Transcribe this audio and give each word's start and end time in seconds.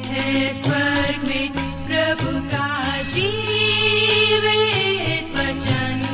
है 0.00 0.52
स्वर्ग 0.52 1.28
में 1.28 1.52
प्रभु 1.86 2.48
का 2.48 3.02
जीवित 3.02 5.38
वचन। 5.38 6.08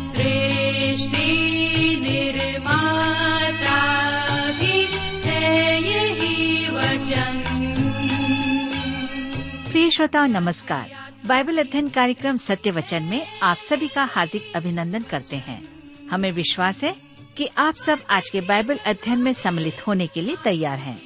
सृष्टि 0.00 1.98
निर्माता 2.02 4.50
भी 4.50 4.88
है 5.24 5.82
यही 5.82 6.70
वचन। 6.70 7.44
प्रिय 9.72 10.26
नमस्कार। 10.26 10.90
बाइबल 11.26 11.58
अध्ययन 11.58 11.88
कार्यक्रम 11.88 12.36
सत्य 12.36 12.70
वचन 12.70 13.02
में 13.02 13.26
आप 13.42 13.56
सभी 13.56 13.88
का 13.88 14.04
हार्दिक 14.04 14.52
अभिनंदन 14.56 15.02
करते 15.02 15.36
हैं। 15.36 15.68
हमें 16.10 16.30
विश्वास 16.30 16.84
है 16.84 16.96
कि 17.36 17.48
आप 17.58 17.74
सब 17.74 17.98
आज 18.10 18.30
के 18.30 18.40
बाइबल 18.40 18.76
अध्ययन 18.76 19.18
में 19.18 19.32
सम्मिलित 19.32 19.86
होने 19.86 20.06
के 20.06 20.20
लिए 20.20 20.36
तैयार 20.44 20.78
हैं। 20.78 21.05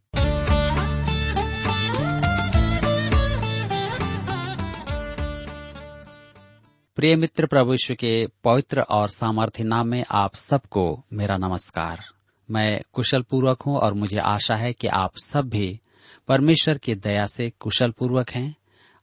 प्रिय 7.01 7.15
मित्र, 7.15 7.45
प्रभु 7.45 7.71
यीशु 7.71 7.95
के 7.95 8.27
पवित्र 8.43 8.81
और 8.81 9.09
सामर्थ्य 9.09 9.63
नाम 9.63 9.87
में 9.87 10.05
आप 10.11 10.35
सबको 10.35 11.03
मेरा 11.13 11.37
नमस्कार। 11.37 12.03
मैं 12.51 12.81
कुशल 12.93 13.21
पूर्वक 13.21 13.61
हूँ 13.61 13.77
और 13.77 13.93
मुझे 13.93 14.17
आशा 14.17 14.55
है 14.55 14.73
कि 14.73 14.87
आप 14.87 15.17
सब 15.17 15.49
भी 15.49 15.81
परमेश्वर 16.27 16.77
की 16.77 16.95
दया 16.95 17.25
से 17.25 17.49
कुशल 17.49 17.91
पूर्वक 17.91 18.29
हैं 18.29 18.55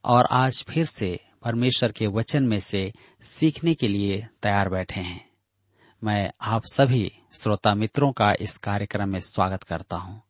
और 0.05 0.29
आज 0.31 0.65
फिर 0.69 0.85
से 0.85 1.21
परमेश्वर 1.45 1.93
के 1.93 2.07
वचन 2.07 2.45
में 2.45 2.61
से 2.61 2.93
सीखने 3.23 3.75
के 3.75 3.89
लिए 3.89 4.27
तैयार 4.43 4.69
बैठे 4.69 5.01
हैं। 5.01 5.31
मैं 6.05 6.33
आप 6.41 6.63
सभी 6.65 7.13
श्रोता 7.33 7.75
मित्रों 7.75 8.13
का 8.13 8.35
इस 8.41 8.57
कार्यक्रम 8.57 9.09
में 9.09 9.21
स्वागत 9.21 9.63
करता 9.63 9.97
हूँ 9.97 10.23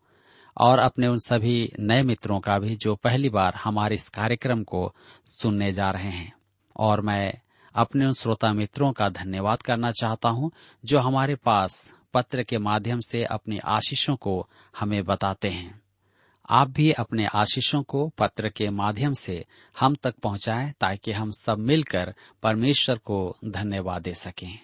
और 0.56 0.78
अपने 0.78 1.08
उन 1.08 1.18
सभी 1.18 1.72
नए 1.80 2.02
मित्रों 2.02 2.40
का 2.40 2.58
भी 2.58 2.76
जो 2.76 2.94
पहली 2.94 3.28
बार 3.28 3.54
हमारे 3.54 3.94
इस 3.94 4.08
कार्यक्रम 4.08 4.62
को 4.62 4.94
सुनने 5.26 5.72
जा 5.72 5.90
रहे 5.90 6.10
हैं। 6.10 6.32
और 6.76 7.00
मैं 7.00 7.34
अपने 7.78 8.06
उन 8.06 8.12
श्रोता 8.12 8.52
मित्रों 8.52 8.92
का 8.92 9.08
धन्यवाद 9.08 9.62
करना 9.62 9.92
चाहता 9.92 10.28
हूँ, 10.28 10.50
जो 10.84 10.98
हमारे 10.98 11.34
पास 11.34 11.92
पत्र 12.14 12.42
के 12.42 12.58
माध्यम 12.58 13.00
से 13.00 13.24
अपनी 13.24 13.58
आशीषों 13.58 14.16
को 14.16 14.48
हमें 14.78 15.04
बताते 15.04 15.48
हैं। 15.48 15.82
आप 16.50 16.68
भी 16.68 16.92
अपने 16.92 17.26
आशीषों 17.26 17.82
को 17.82 18.08
पत्र 18.08 18.48
के 18.48 18.70
माध्यम 18.70 19.12
से 19.12 19.46
हम 19.80 19.94
तक 19.94 20.14
पहुंचाएँ, 20.16 20.72
ताकि 20.80 21.12
हम 21.12 21.30
सब 21.30 21.58
मिलकर 21.58 22.14
परमेश्वर 22.42 22.98
को 22.98 23.36
धन्यवाद 23.44 24.02
दे 24.02 24.14
सकें। 24.14 24.58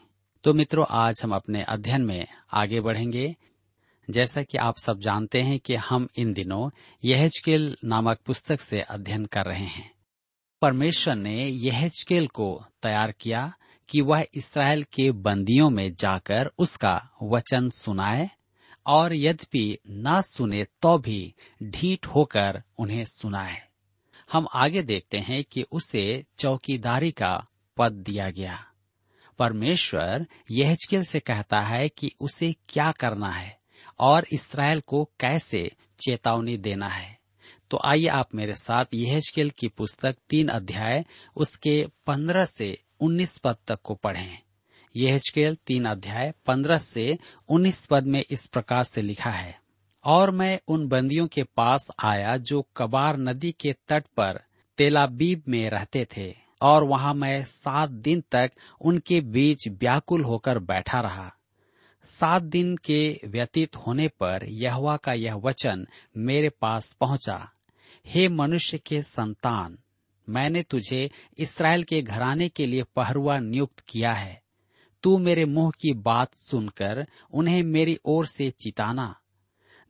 तो 0.45 0.55
मित्रों, 0.55 0.87
आज 0.91 1.21
हम 1.25 1.35
अपने 1.35 1.63
अध्ययन 1.63 2.03
में 2.03 2.27
आगे 2.53 2.81
बढ़ेंगे। 2.81 3.37
जैसा 4.11 4.43
कि 4.43 4.59
आप 4.59 4.79
सब 4.79 4.99
जानते 4.99 5.43
हैं 5.43 5.59
कि 5.59 5.75
हम 5.75 6.09
इन 6.17 6.33
दिनों 6.33 6.71
यहजकेल 7.05 7.77
नामक 7.85 8.19
पुस्तक 8.27 8.61
से 8.61 8.81
अध्ययन 8.81 9.25
कर 9.25 9.45
रहे 9.45 9.65
हैं। 9.65 9.94
परमेश्वर 10.65 11.15
ने 11.15 11.49
यहजकेल 11.49 12.27
को 12.27 12.65
तैयार 12.83 13.13
किया 13.13 13.55
कि 13.89 14.01
वह 14.01 14.27
इसराइल 14.35 14.83
के 14.83 15.13
बंदियों 15.13 15.71
में 15.71 15.95
जाकर 15.95 16.51
उसका 16.59 17.11
वचन 17.23 17.71
सुनाए 17.71 18.31
और 18.87 19.15
यद्यपि 19.15 19.79
न 19.91 20.23
सुने 20.23 20.67
तो 20.83 20.99
भी 20.99 21.35
ढीठ 21.63 22.07
होकर 22.07 22.63
उन्हें 22.79 23.05
सुनाए। 23.05 23.69
हम 24.33 24.47
आगे 24.55 24.83
देखते 24.83 25.19
हैं 25.19 25.45
कि 25.45 25.63
उसे 25.63 26.25
चौकीदारी 26.39 27.11
का 27.11 27.47
पद 27.77 27.93
दिया 27.93 28.31
गया। 28.31 28.67
परमेश्वर 29.39 30.27
यहजकेल 30.51 31.05
से 31.05 31.21
कहता 31.21 31.61
है 31.61 31.89
कि 31.89 32.11
उसे 32.21 32.55
क्या 32.69 32.93
करना 32.93 33.31
है 33.31 33.59
और 34.01 34.27
इसराइल 34.33 34.81
को 34.81 35.11
कैसे 35.21 35.73
चेतावनी 36.05 36.57
देना 36.57 36.89
है। 36.89 37.14
तो 37.75 37.81
आइए 37.85 38.07
आप 38.07 38.35
मेरे 38.35 38.55
साथ 38.55 38.85
यहजकेल 38.95 39.51
की 39.51 39.69
पुस्तक 39.69 40.17
तीन 40.31 40.49
अध्याय, 40.49 41.05
उसके 41.37 41.87
पंद्रह 42.07 42.45
से 42.45 42.79
उन्नीस 43.01 43.39
पद 43.39 43.57
तक 43.67 43.79
को 43.85 43.95
पढ़ें। 43.95 44.39
यहजकेल 44.97 45.55
तीन 45.55 45.85
अध्याय, 45.85 46.33
पंद्रह 46.47 46.79
से 46.79 47.19
उन्नीस 47.49 47.87
पद 47.87 48.07
में 48.07 48.25
इस 48.31 48.47
प्रकार 48.47 48.85
से 48.85 49.03
लिखा 49.03 49.31
है, 49.31 49.59
और 50.05 50.31
मैं 50.31 50.61
उन 50.69 50.89
बंदियों 50.89 51.27
के 51.27 51.43
पास 51.43 51.91
आया 52.05 52.37
जो 52.37 52.69
कबार 52.77 53.17
नदी 53.17 53.53
के 53.53 53.73
तट 53.89 54.05
पर 54.17 54.41
तेलाबीब 54.79 55.43
में 55.49 55.71
रहते 55.71 56.07
थे, 56.17 56.35
और 56.63 56.85
वहाँ 56.85 57.15
मैं 57.15 57.45
सात 57.45 57.91
दिन 57.91 58.23
तक 58.31 58.53
उनके 58.81 59.21
बीच 59.21 59.69
व्याकुल 59.69 60.25
होकर 60.25 60.59
बैठा 60.59 61.01
रहा। 61.01 61.35
सात 62.05 62.43
दिन 62.43 62.77
के 62.77 63.21
व्यतीत 63.25 63.77
होने 63.77 64.09
पर 64.09 64.45
यहवा 64.45 64.97
का 64.97 65.13
यह 65.13 65.35
वचन 65.35 65.87
मेरे 66.17 66.49
पास 66.49 66.93
पहुँचा। 66.93 67.51
हे 68.07 68.29
मनुष्य 68.29 68.79
के 68.79 69.03
संतान, 69.03 69.79
मैंने 70.29 70.63
तुझे 70.63 71.11
इसराइल 71.39 71.85
के 71.85 72.03
घराने 72.03 72.49
के 72.49 72.67
लिए 72.67 72.83
पहरुआ 72.83 73.39
नियुक्त 73.39 73.81
किया 73.81 74.13
है। 74.13 74.43
तू 75.03 75.19
मेरे 75.19 75.45
मुँह 75.45 75.71
की 75.71 75.93
बात 75.93 76.35
सुनकर 76.35 77.07
उन्हें 77.33 77.63
मेरी 77.63 77.99
ओर 78.05 78.27
से 78.27 78.51
चिताना। 78.51 79.21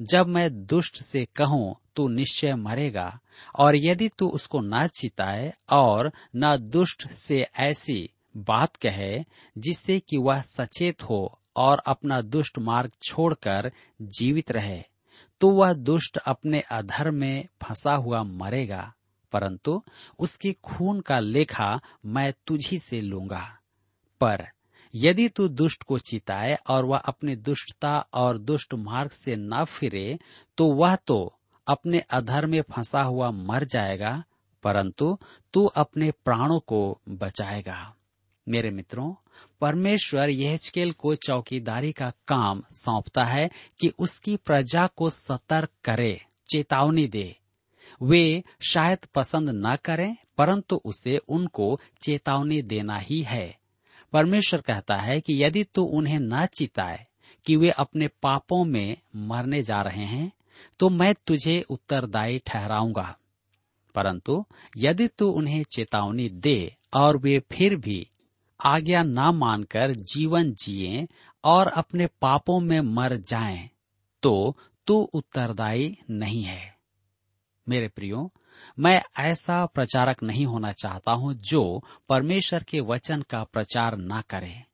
जब 0.03 0.27
मैं 0.27 0.67
दुष्ट 0.67 1.03
से 1.03 1.25
कहूँ, 1.25 1.77
तू 1.97 2.09
निश्चय 2.09 2.55
मरेगा, 2.55 3.21
और 3.59 3.77
यदि 3.77 4.09
तू 4.09 4.29
उसको 4.29 4.61
न 4.61 4.87
चिताए 4.87 5.55
और 5.71 6.13
न 6.37 6.57
दुष्ट 6.57 7.13
से 7.13 7.47
ऐसी 7.61 8.11
बात 8.37 8.77
कहे, 8.77 9.25
जिससे 9.59 10.01
कि 10.01 10.17
वह 10.17 10.43
सचेत 10.43 11.03
हो 11.03 11.41
और 11.57 11.79
अपना 11.79 12.21
दुष्ट 12.21 12.59
मार्ग 12.59 12.93
छोड़कर 13.03 13.73
जीवित 14.03 14.51
रहे। 14.51 14.85
तो 15.45 15.49
वह 15.51 15.73
दुष्ट 15.73 16.17
अपने 16.17 16.61
अधर्म 16.73 17.15
में 17.15 17.49
फंसा 17.63 17.95
हुआ 17.95 18.23
मरेगा, 18.23 18.93
परंतु 19.33 19.83
उसके 20.19 20.53
खून 20.65 21.01
का 21.01 21.19
लेखा 21.21 21.69
मैं 22.07 22.33
तुझी 22.47 22.79
से 22.79 23.01
लूँगा। 23.01 23.41
पर 24.21 24.47
यदि 24.95 25.29
तू 25.29 25.49
दुष्ट 25.51 25.83
को 25.83 25.99
चिताए 26.01 26.57
और 26.69 26.85
वह 26.85 26.99
अपनी 26.99 27.35
दुष्टता 27.39 27.95
और 28.15 28.39
दुष्ट 28.41 28.75
मार्ग 28.75 29.11
से 29.11 29.37
न 29.37 29.65
फिरे 29.65 30.19
तो 30.59 30.73
वह 30.73 30.97
तो 30.97 31.19
अपने 31.67 31.99
अधर 32.11 32.47
में 32.47 32.61
फंसा 32.71 33.03
हुआ 33.03 33.31
मर 33.31 33.65
जाएगा, 33.65 34.23
परंतु 34.65 35.17
तू 35.55 35.67
अपने 35.67 36.11
प्राणों 36.25 36.59
को 36.61 36.81
बचाएगा। 37.09 37.95
मेरे 38.49 38.71
मित्रों, 38.71 39.15
परमेश्वर 39.61 40.29
यहजकेल 40.29 40.93
को 40.93 41.15
चौकीदारी 41.15 41.93
का 41.93 42.13
काम 42.29 42.63
सौंपता 42.73 43.25
है 43.25 43.51
कि 43.81 43.89
उसकी 43.99 44.37
प्रजा 44.37 44.87
को 44.87 45.11
सतर्क 45.11 45.69
करे, 45.85 46.21
चेतावनी 46.51 47.07
दे। 47.07 47.37
वे 48.03 48.43
शायद 48.71 48.99
पसंद 49.15 49.51
न 49.51 49.77
करें, 49.77 50.17
परंतु 50.39 50.81
उसे 50.85 51.17
उनको 51.17 51.81
चेतावनी 52.03 52.63
देना 52.63 52.97
ही 52.99 53.21
है। 53.21 53.59
परमेश्वर 54.13 54.61
कहता 54.61 54.95
है 54.95 55.21
कि 55.21 55.45
यदि 55.45 55.65
तू 55.65 55.83
उन्हें 55.83 56.19
न 56.19 56.47
चिताए 56.47 57.07
कि 57.45 57.57
वे 57.57 57.71
अपने 57.71 58.09
पापों 58.09 58.65
में 58.65 58.97
मरने 59.17 59.63
जा 59.63 59.83
रहे 59.83 60.05
हैं 60.05 60.33
तो 60.79 60.89
मैं 60.89 61.15
तुझे 61.27 61.63
उत्तरदायी 61.71 62.39
ठहराऊँगा। 62.39 63.19
परंतु 63.95 64.45
यदि 64.77 65.09
तू 65.09 65.29
उन्हें 65.29 65.65
चेतावनी 65.77 66.29
दे 66.29 66.77
और 66.95 67.17
वे 67.17 67.39
फिर 67.53 67.77
भी 67.77 68.11
आज्ञा 68.65 69.03
न 69.03 69.19
मानकर 69.19 69.91
जीवन 69.91 70.53
जिए 70.53 71.09
और 71.45 71.69
अपने 71.69 72.07
पापों 72.07 72.61
में 72.61 72.81
मर 72.81 73.17
जाएँ, 73.17 73.71
तो 74.23 74.57
तू 74.87 75.11
उत्तरदायी 75.15 75.99
नहीं 76.11 76.43
है। 76.43 76.75
मेरे 77.69 77.89
प्रियो 77.89 78.33
मैं 78.79 79.03
ऐसा 79.19 79.67
प्रचारक 79.67 80.23
नहीं 80.23 80.47
होना 80.47 80.73
चाहता 80.73 81.13
हूँ 81.13 81.35
जो 81.35 81.85
परमेश्वर 82.09 82.63
के 82.63 82.81
वचन 82.81 83.23
का 83.23 83.45
प्रचार 83.45 83.97
ना 83.97 84.21
करे। 84.21 84.65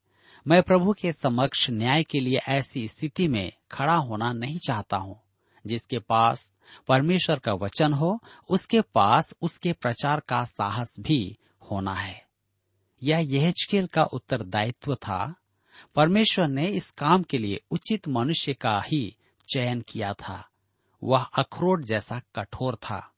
मैं 0.47 0.63
प्रभु 0.63 0.93
के 0.93 1.13
समक्ष 1.13 1.71
न्याय 1.71 2.03
के 2.03 2.21
लिए 2.21 2.39
ऐसी 2.49 2.89
स्थिति 2.89 3.29
में 3.29 3.53
खड़ा 3.73 3.95
होना 3.95 4.33
नहीं 4.33 4.59
चाहता 4.59 4.97
हूँ 4.97 5.21
जिसके 5.67 5.99
पास 5.99 6.55
परमेश्वर 6.89 7.39
का 7.39 7.53
वचन 7.53 7.93
हो 7.93 8.19
उसके 8.51 8.81
पास 8.81 9.35
उसके 9.43 9.73
प्रचार 9.73 10.21
का 10.21 10.45
साहस 10.45 10.97
भी 11.01 11.39
होना 11.71 11.95
है। 11.95 12.30
यह 13.03 13.19
यहजकेल 13.19 13.87
का 13.87 14.05
उत्तरदायित्व 14.05 14.95
था, 14.95 15.35
परमेश्वर 15.95 16.49
ने 16.49 16.67
इस 16.67 16.91
काम 16.91 17.23
के 17.23 17.39
लिए 17.39 17.61
उचित 17.71 18.09
मनुष्य 18.09 18.55
का 18.55 18.81
ही 18.81 19.17
चयन 19.55 19.81
किया 19.81 20.13
था। 20.13 20.49
वह 21.05 21.23
अखरोट 21.23 21.85
जैसा 21.85 22.21
कठोर 22.37 22.77
था। 22.77 23.13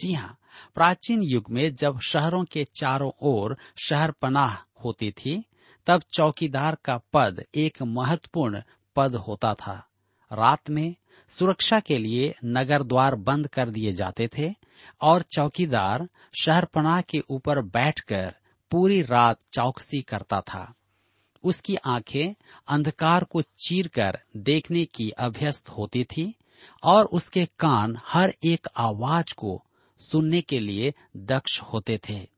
जी 0.00 0.12
हाँ 0.12 0.38
प्राचीन 0.74 1.22
युग 1.22 1.44
में 1.50 1.74
जब 1.74 2.00
शहरों 2.00 2.44
के 2.44 2.64
चारों 2.64 3.10
ओर 3.22 3.56
शहर 3.76 4.10
पनाह 4.10 4.54
होती 4.84 5.10
थी, 5.10 5.44
तब 5.86 6.02
चौकीदार 6.12 6.74
का 6.84 7.00
पद 7.12 7.44
एक 7.54 7.82
महत्वपूर्ण 7.82 8.62
पद 8.96 9.14
होता 9.14 9.54
था। 9.54 9.88
रात 10.32 10.70
में 10.70 10.96
सुरक्षा 11.28 11.80
के 11.80 11.98
लिए 11.98 12.34
नगर 12.44 12.82
द्वार 12.82 13.14
बंद 13.14 13.46
कर 13.46 13.70
दिए 13.70 13.92
जाते 13.92 14.28
थे 14.38 14.54
और 15.00 15.22
चौकीदार 15.22 16.08
शहरपनाह 16.42 17.00
के 17.00 17.22
ऊपर 17.30 17.62
बैठकर 17.62 18.34
पूरी 18.70 19.02
रात 19.02 19.40
चौकसी 19.52 20.02
करता 20.02 20.40
था। 20.40 20.74
उसकी 21.44 21.76
आँखें 21.76 22.34
अंधकार 22.68 23.24
को 23.24 23.42
चीरकर 23.42 24.18
देखने 24.36 24.84
की 24.84 25.10
अभ्यस्त 25.10 25.68
होती 25.68 26.04
थी 26.04 26.34
और 26.82 27.04
उसके 27.04 27.46
कान 27.46 28.00
हर 28.04 28.34
एक 28.44 28.68
आवाज़ 28.76 29.34
को 29.34 29.64
सुनने 29.98 30.40
के 30.40 30.60
लिए 30.60 30.94
दक्ष 31.16 31.60
होते 31.62 32.00
थे। 32.08 32.28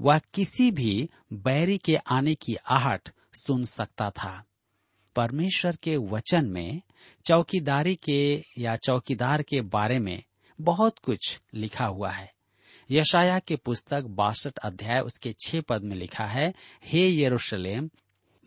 वह 0.00 0.18
किसी 0.18 0.70
भी 0.70 1.10
बैरी 1.32 1.78
के 1.78 1.96
आने 1.96 2.34
की 2.34 2.54
आहट 2.54 3.08
सुन 3.34 3.64
सकता 3.64 4.10
था। 4.10 4.44
परमेश्वर 5.16 5.76
के 5.76 5.96
वचन 5.96 6.44
में, 6.44 6.82
चौकीदारी 7.24 7.94
के 7.94 8.44
या 8.58 8.76
चौकीदार 8.76 9.42
के 9.42 9.60
बारे 9.60 9.98
में 9.98 10.22
बहुत 10.60 10.98
कुछ 10.98 11.40
लिखा 11.54 11.86
हुआ 11.86 12.10
है। 12.10 12.37
यशाया 12.90 13.38
के 13.38 13.56
पुस्तक 13.56 14.04
बासठ 14.04 14.58
अध्याय, 14.58 15.00
उसके 15.00 15.34
छह 15.40 15.60
पद 15.60 15.82
में 15.82 15.96
लिखा 15.96 16.24
है, 16.24 16.54
हे 16.84 17.22
यरूशलेम, 17.22 17.90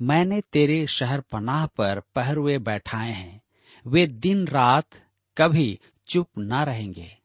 मैंने 0.02 0.42
तेरे 0.42 0.88
शहर 0.88 1.22
पनाह 1.22 1.66
पर 1.66 2.02
पहरुए 2.16 2.58
बैठाए 2.58 3.12
हैं। 3.12 3.42
वे 3.88 4.08
दिन 4.08 4.48
रात 4.48 4.90
कभी 5.38 5.80
चुप 6.08 6.28
न 6.38 6.54
रहेंगे। 6.54 7.18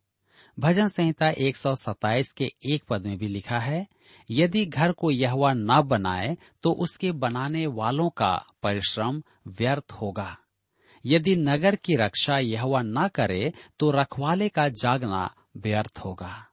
भजन 0.58 0.88
संहिता 0.88 1.30
127 1.30 2.32
के 2.32 2.52
एक 2.70 2.84
पद 2.88 3.06
में 3.06 3.18
भी 3.18 3.28
लिखा 3.28 3.58
है, 3.58 3.86
यदि 4.30 4.66
घर 4.66 4.92
को 4.92 5.10
यहवा 5.10 5.52
न 5.52 5.82
बनाए 5.82 6.36
तो 6.62 6.72
उसके 6.72 7.12
बनाने 7.12 7.66
वालों 7.66 8.10
का 8.10 8.46
परिश्रम 8.62 9.22
व्यर्थ 9.46 9.92
होगा। 9.92 10.38
यदि 11.06 11.36
नगर 11.36 11.76
की 11.76 11.96
रक्षा 11.96 12.38
यहवा 12.38 12.82
न 12.82 13.08
करे 13.08 13.52
तो 13.78 13.90
रखवाले 13.90 14.48
का 14.48 14.68
जागना 14.68 15.34
व्यर्थ 15.56 15.98
होगा। 16.04 16.45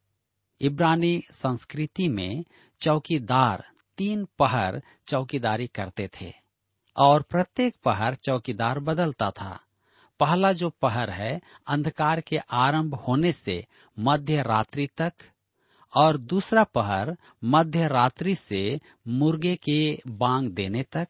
इब्रानी 0.61 1.21
संस्कृति 1.33 2.07
में 2.09 2.43
चौकीदार 2.81 3.63
तीन 3.97 4.25
पहर 4.39 4.81
चौकीदारी 5.07 5.67
करते 5.67 6.09
थे 6.21 6.33
और 6.95 7.21
प्रत्येक 7.21 7.75
पहर 7.83 8.15
चौकीदार 8.15 8.79
बदलता 8.79 9.29
था। 9.31 9.59
पहला 10.19 10.51
जो 10.53 10.69
पहर 10.69 11.09
है, 11.09 11.41
अंधकार 11.67 12.21
के 12.21 12.37
आरंभ 12.37 12.95
होने 12.95 13.31
से 13.33 13.65
मध्य 13.97 14.41
रात्रि 14.41 14.87
तक 14.97 15.13
और 15.93 16.17
दूसरा 16.17 16.63
पहर 16.63 17.15
मध्य 17.43 17.87
रात्रि 17.87 18.35
से 18.35 18.79
मुर्गे 19.07 19.55
के 19.55 19.99
बांग 20.07 20.49
देने 20.49 20.83
तक 20.83 21.07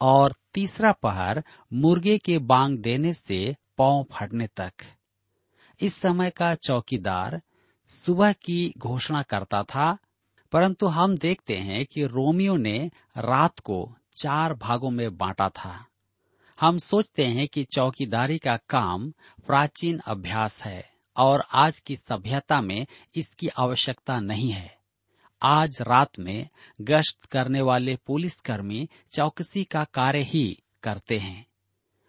और 0.00 0.34
तीसरा 0.54 0.92
पहर 0.92 1.42
मुर्गे 1.72 2.18
के 2.18 2.38
बांग 2.38 2.78
देने 2.78 3.14
से 3.14 3.56
पाँव 3.78 4.04
फटने 4.12 4.46
तक। 4.46 4.72
इस 5.80 5.94
समय 5.94 6.30
का 6.30 6.54
चौकीदार 6.54 7.40
सुबह 7.88 8.32
की 8.32 8.74
घोषणा 8.78 9.22
करता 9.22 9.62
था, 9.62 9.98
परंतु 10.52 10.86
हम 10.86 11.16
देखते 11.18 11.56
हैं 11.56 11.86
कि 11.86 12.06
रोमियो 12.06 12.56
ने 12.56 12.90
रात 13.18 13.58
को 13.58 13.96
चार 14.16 14.54
भागों 14.54 14.90
में 14.90 15.16
बांटा 15.16 15.48
था। 15.48 15.86
हम 16.60 16.78
सोचते 16.78 17.24
हैं 17.24 17.48
कि 17.48 17.64
चौकीदारी 17.64 18.38
का 18.38 18.56
काम 18.56 19.10
प्राचीन 19.46 19.98
अभ्यास 19.98 20.64
है 20.64 20.90
और 21.16 21.44
आज 21.52 21.78
की 21.78 21.96
सभ्यता 21.96 22.60
में 22.60 22.86
इसकी 23.14 23.48
आवश्यकता 23.48 24.20
नहीं 24.20 24.50
है। 24.50 24.78
आज 25.42 25.82
रात 25.82 26.18
में 26.18 26.48
गश्त 26.80 27.24
करने 27.24 27.60
वाले 27.60 27.96
पुलिसकर्मी 27.96 28.88
चौकसी 29.12 29.64
का 29.64 29.84
कार्य 29.84 30.22
ही 30.22 30.62
करते 30.82 31.18
हैं। 31.18 31.46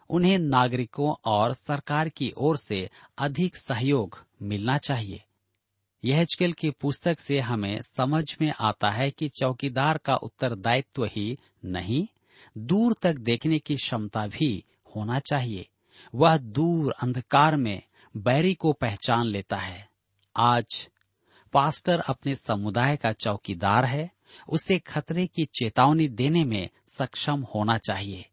उन्हें 0.10 0.40
नागरिकों 0.40 1.14
और 1.26 1.54
सरकार 1.54 2.10
की 2.10 2.34
ओर 2.38 2.58
से 2.58 2.90
अधिक 3.18 3.56
सहयोग 3.56 4.26
मिलना 4.42 4.78
चाहिए। 4.78 5.25
यह 6.04 6.26
की 6.42 6.72
पुस्तक 6.72 7.20
से 7.20 7.40
हमें 7.40 7.82
समझ 7.82 8.38
में 8.42 8.54
आता 8.60 8.90
है 8.90 9.12
कि 9.12 9.30
चौकीदार 9.30 9.98
का 9.98 10.16
उत्तरदायित्व 10.16 11.06
ही 11.06 11.38
नहीं, 11.66 12.08
दूर 12.58 12.96
तक 13.02 13.16
देखने 13.16 13.60
की 13.60 13.76
क्षमता 13.76 14.28
भी 14.28 14.66
होना 14.96 15.20
चाहिए। 15.20 15.68
वह 16.16 16.38
दूर 16.38 16.92
अंधकार 16.92 17.56
में 17.56 17.82
बैरी 18.18 18.54
को 18.54 18.74
पहचान 18.74 19.26
लेता 19.26 19.58
है। 19.58 19.90
आज 20.36 20.90
पास्टर 21.54 22.00
अपने 22.00 22.36
समुदाय 22.36 22.98
का 22.98 23.12
चौकीदार 23.12 23.86
है, 23.86 24.12
उसे 24.50 24.80
खतरे 24.80 25.28
की 25.28 25.46
चेतावनी 25.46 26.08
देने 26.08 26.46
में 26.46 26.70
सक्षम 26.88 27.48
होना 27.56 27.78
चाहिए। 27.78 28.26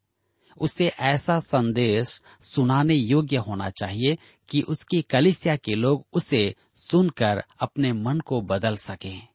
उसे 0.56 0.86
ऐसा 1.00 1.38
संदेश 1.40 2.20
सुनाने 2.42 2.94
योग्य 2.94 3.36
होना 3.38 3.70
चाहिए 3.70 4.16
कि 4.48 4.60
उसकी 4.62 5.02
कलिसिया 5.02 5.56
के 5.56 5.74
लोग 5.74 6.06
उसे 6.12 6.54
सुनकर 6.76 7.42
अपने 7.60 7.92
मन 7.92 8.20
को 8.20 8.40
बदल 8.40 8.76
सकें। 8.76 9.28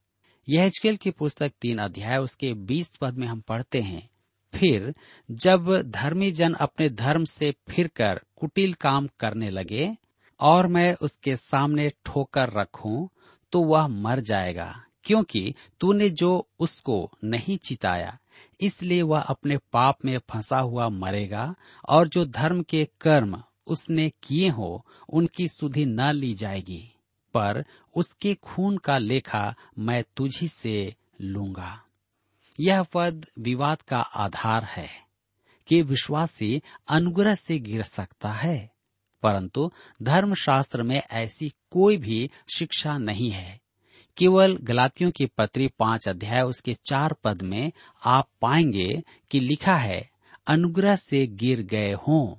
यह 0.47 0.71
की 0.95 1.11
पुस्तक 1.11 1.51
तीन 1.61 1.77
अध्याय, 1.77 2.17
उसके 2.17 2.53
बीस 2.53 2.95
पद 2.95 3.17
में 3.17 3.27
हम 3.27 3.41
पढ़ते 3.41 3.81
हैं। 3.81 4.09
फिर, 4.53 4.93
जब 5.29 5.71
धर्मी 5.85 6.31
जन 6.31 6.53
अपने 6.53 6.89
धर्म 6.89 7.25
से 7.25 7.53
फिरकर 7.69 8.21
कुटिल 8.35 8.73
काम 8.73 9.07
करने 9.19 9.49
लगे 9.49 9.89
और 10.39 10.67
मैं 10.67 10.93
उसके 10.95 11.35
सामने 11.35 11.89
ठोकर 12.05 12.53
रखूँ 12.53 13.09
तो 13.53 13.63
वह 13.63 13.87
मर 13.87 14.19
जाएगा, 14.19 14.73
क्योंकि 15.03 15.53
तूने 15.79 16.09
जो 16.09 16.47
उसको 16.59 17.11
नहीं 17.23 17.57
चिताया। 17.57 18.17
इसलिए 18.61 19.01
वह 19.01 19.19
अपने 19.19 19.57
पाप 19.57 20.05
में 20.05 20.17
फंसा 20.17 20.57
हुआ 20.57 20.89
मरेगा, 20.89 21.55
और 21.89 22.07
जो 22.07 22.25
धर्म 22.25 22.61
के 22.61 22.87
कर्म 23.01 23.43
उसने 23.67 24.11
किए 24.23 24.49
हो, 24.49 24.85
उनकी 25.09 25.47
सुधि 25.47 25.85
न 25.85 26.11
ली 26.11 26.33
जाएगी, 26.33 26.93
पर 27.33 27.65
उसके 27.95 28.35
खून 28.35 28.77
का 28.77 28.97
लेखा 28.97 29.55
मैं 29.79 30.03
तुझी 30.15 30.47
से 30.47 30.95
लूँगा। 31.21 31.83
यह 32.59 32.83
पद 32.83 33.25
विवाद 33.39 33.81
का 33.81 33.99
आधार 33.99 34.63
है, 34.63 34.89
कि 35.67 35.81
विश्वासी 35.81 36.61
अनुग्रह 36.87 37.35
से 37.35 37.59
गिर 37.59 37.83
सकता 37.83 38.29
है, 38.29 38.71
परंतु 39.23 39.71
धर्मशास्त्र 40.03 40.83
में 40.83 41.01
ऐसी 41.11 41.53
कोई 41.71 41.97
भी 41.97 42.31
शिक्षा 42.55 42.97
नहीं 42.97 43.31
है। 43.31 43.61
केवल 44.17 44.57
गलातियों 44.57 45.11
की 45.11 45.25
पत्री 45.25 45.67
पाँच 45.67 46.07
अध्याय, 46.07 46.41
उसके 46.41 46.73
चार 46.73 47.13
पद 47.13 47.41
में 47.41 47.71
आप 48.05 48.27
पाएँगे 48.41 49.03
कि 49.31 49.39
लिखा 49.39 49.75
है, 49.75 50.09
अनुग्रह 50.47 50.95
से 50.95 51.27
गिर 51.27 51.61
गए 51.61 51.93
हों। 51.93 52.35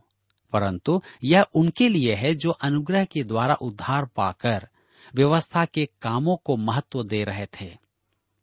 परंतु 0.52 1.02
यह 1.24 1.46
उनके 1.54 1.88
लिए 1.88 2.14
है 2.14 2.34
जो 2.34 2.50
अनुग्रह 2.50 3.04
के 3.04 3.22
द्वारा 3.22 3.54
उद्धार 3.54 4.04
पाकर 4.04 4.68
व्यवस्था 5.14 5.64
के 5.64 5.88
कामों 6.02 6.36
को 6.36 6.56
महत्व 6.56 7.04
दे 7.04 7.24
रहे 7.24 7.46
थे। 7.60 7.76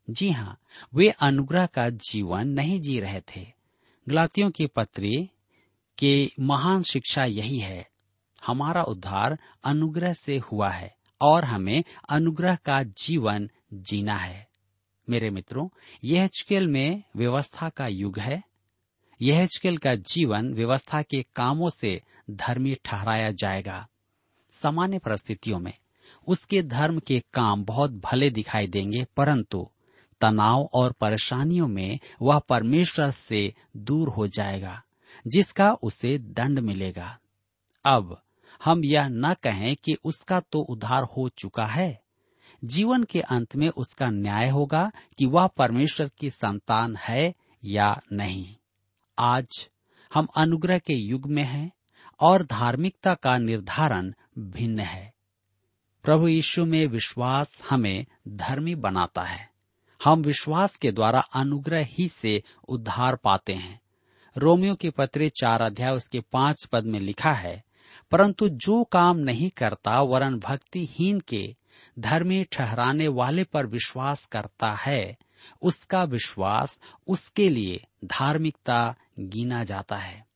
जी 0.09 0.29
हाँ 0.29 0.59
वे 0.93 1.09
अनुग्रह 1.09 1.65
का 1.65 1.89
जीवन 1.89 2.47
नहीं 2.47 2.81
जी 2.81 2.99
रहे 2.99 3.21
थे। 3.21 3.47
गलातियों 4.09 4.51
की 4.51 4.67
पत्री 4.67 5.29
के 5.97 6.31
महान 6.39 6.83
शिक्षा 6.83 7.23
यही 7.23 7.59
है, 7.59 7.89
हमारा 8.45 8.83
उद्धार 8.83 9.39
अनुग्रह 9.63 10.13
से 10.13 10.37
हुआ 10.37 10.69
है। 10.69 10.94
और 11.21 11.45
हमें 11.45 11.83
अनुग्रह 12.09 12.55
का 12.55 12.83
जीवन 12.83 13.49
जीना 13.73 14.15
है। 14.15 14.47
मेरे 15.09 15.29
मित्रों 15.29 15.69
यह 16.03 16.27
में 16.67 17.03
व्यवस्था 17.15 17.69
का 17.69 17.87
युग 17.87 18.19
है। 18.19 18.43
यह 19.21 19.47
का 19.77 19.95
जीवन 19.95 20.53
व्यवस्था 20.53 21.01
के 21.01 21.23
कामों 21.35 21.69
से 21.69 22.01
धर्मी 22.31 22.75
ठहराया 22.85 23.31
जाएगा। 23.31 23.87
सामान्य 24.51 24.99
परिस्थितियों 24.99 25.59
में 25.59 25.73
उसके 26.27 26.63
धर्म 26.63 26.99
के 26.99 27.23
काम 27.33 27.63
बहुत 27.63 27.91
भले 27.91 28.29
दिखाई 28.29 28.67
देंगे, 28.67 29.05
परंतु 29.17 29.69
तनाव 30.21 30.69
और 30.73 30.91
परेशानियों 30.91 31.67
में 31.67 31.99
वह 32.21 32.39
परमेश्वर 32.39 33.11
से 33.11 33.53
दूर 33.77 34.09
हो 34.09 34.27
जाएगा, 34.27 34.83
जिसका 35.27 35.73
उसे 35.73 36.17
दंड 36.17 36.59
मिलेगा। 36.59 37.19
अब 37.85 38.24
हम 38.65 38.83
यह 38.83 39.07
न 39.07 39.33
कहें 39.33 39.75
कि 39.75 39.97
उसका 40.03 40.39
तो 40.39 40.59
उद्धार 40.59 41.03
हो 41.03 41.29
चुका 41.29 41.65
है। 41.65 42.01
जीवन 42.63 43.03
के 43.03 43.21
अंत 43.21 43.55
में 43.55 43.69
उसका 43.69 44.09
न्याय 44.09 44.49
होगा 44.49 44.91
कि 45.17 45.25
वह 45.25 45.47
परमेश्वर 45.47 46.11
की 46.17 46.29
संतान 46.29 46.95
है 46.95 47.33
या 47.65 48.01
नहीं। 48.13 48.55
आज 49.19 49.69
हम 50.13 50.27
अनुग्रह 50.37 50.77
के 50.77 50.93
युग 50.93 51.25
में 51.25 51.43
हैं 51.43 51.71
और 52.19 52.43
धार्मिकता 52.43 53.13
का 53.13 53.37
निर्धारण 53.37 54.13
भिन्न 54.39 54.79
है। 54.79 55.13
प्रभु 56.03 56.27
यीशु 56.27 56.65
में 56.65 56.87
विश्वास 56.87 57.63
हमें 57.69 58.05
धर्मी 58.27 58.75
बनाता 58.75 59.23
है। 59.23 59.49
हम 60.03 60.21
विश्वास 60.21 60.75
के 60.75 60.91
द्वारा 60.91 61.19
अनुग्रह 61.19 61.85
ही 61.91 62.07
से 62.07 62.43
उद्धार 62.67 63.15
पाते 63.15 63.53
हैं। 63.53 63.81
रोमियो 64.37 64.75
के 64.75 64.89
पत्र 64.89 65.29
चार 65.29 65.61
अध्याय 65.61 65.91
उसके 65.91 66.19
पाँच 66.19 66.65
पद 66.65 66.83
में 66.83 66.99
लिखा 66.99 67.33
है 67.33 67.64
परंतु 68.15 68.49
जो 68.49 68.83
काम 68.83 69.17
नहीं 69.17 69.49
करता 69.49 70.01
वरन 70.01 70.39
भक्तिहीन 70.39 71.19
के 71.19 71.55
धर्मी 71.99 72.43
ठहराने 72.43 73.07
वाले 73.07 73.43
पर 73.43 73.65
विश्वास 73.65 74.25
करता 74.25 74.71
है, 74.73 75.17
उसका 75.61 76.03
विश्वास 76.03 76.79
उसके 77.07 77.49
लिए 77.49 77.85
धार्मिकता 78.05 78.95
गिना 79.19 79.63
जाता 79.63 79.95
है। 79.95 80.27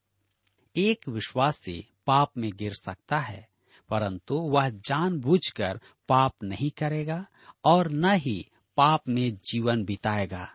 एक 0.76 1.08
विश्वासी 1.10 1.88
पाप 2.08 2.32
में 2.38 2.52
गिर 2.56 2.74
सकता 2.74 3.18
है, 3.18 3.50
परंतु 3.90 4.36
वह 4.36 4.70
जानबूझकर 4.70 5.80
पाप 6.08 6.34
नहीं 6.44 6.72
करेगा 6.72 7.26
और 7.66 7.92
न 7.92 8.06
ही 8.06 8.50
पाप 8.78 9.02
में 9.10 9.38
जीवन 9.46 9.84
बिताएगा। 9.84 10.50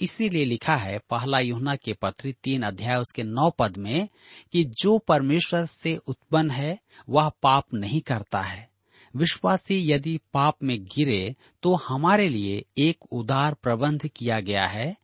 इसीलिए 0.00 0.44
लिखा 0.44 0.76
है, 0.76 0.98
पहला 0.98 1.38
युहना 1.38 1.76
के 1.76 1.92
पत्री 1.92 2.32
तीन 2.32 2.62
अध्याय 2.62 2.96
उसके 2.96 3.22
नौ 3.22 3.50
पद 3.50 3.76
में, 3.76 4.08
कि 4.52 4.64
जो 4.64 4.98
परमेश्वर 4.98 5.66
से 5.66 5.96
उत्पन्न 5.96 6.50
है, 6.50 6.78
वह 7.08 7.28
पाप 7.28 7.74
नहीं 7.74 8.00
करता 8.00 8.40
है। 8.40 8.70
विश्वासी 9.16 9.92
यदि 9.92 10.20
पाप 10.32 10.56
में 10.62 10.84
गिरे 10.84 11.36
तो 11.62 11.74
हमारे 11.74 12.28
लिए 12.28 12.64
एक 12.78 12.98
उदार 13.12 13.54
प्रबंध 13.54 14.08
किया 14.08 14.40
गया 14.40 14.66
है। 14.66 14.96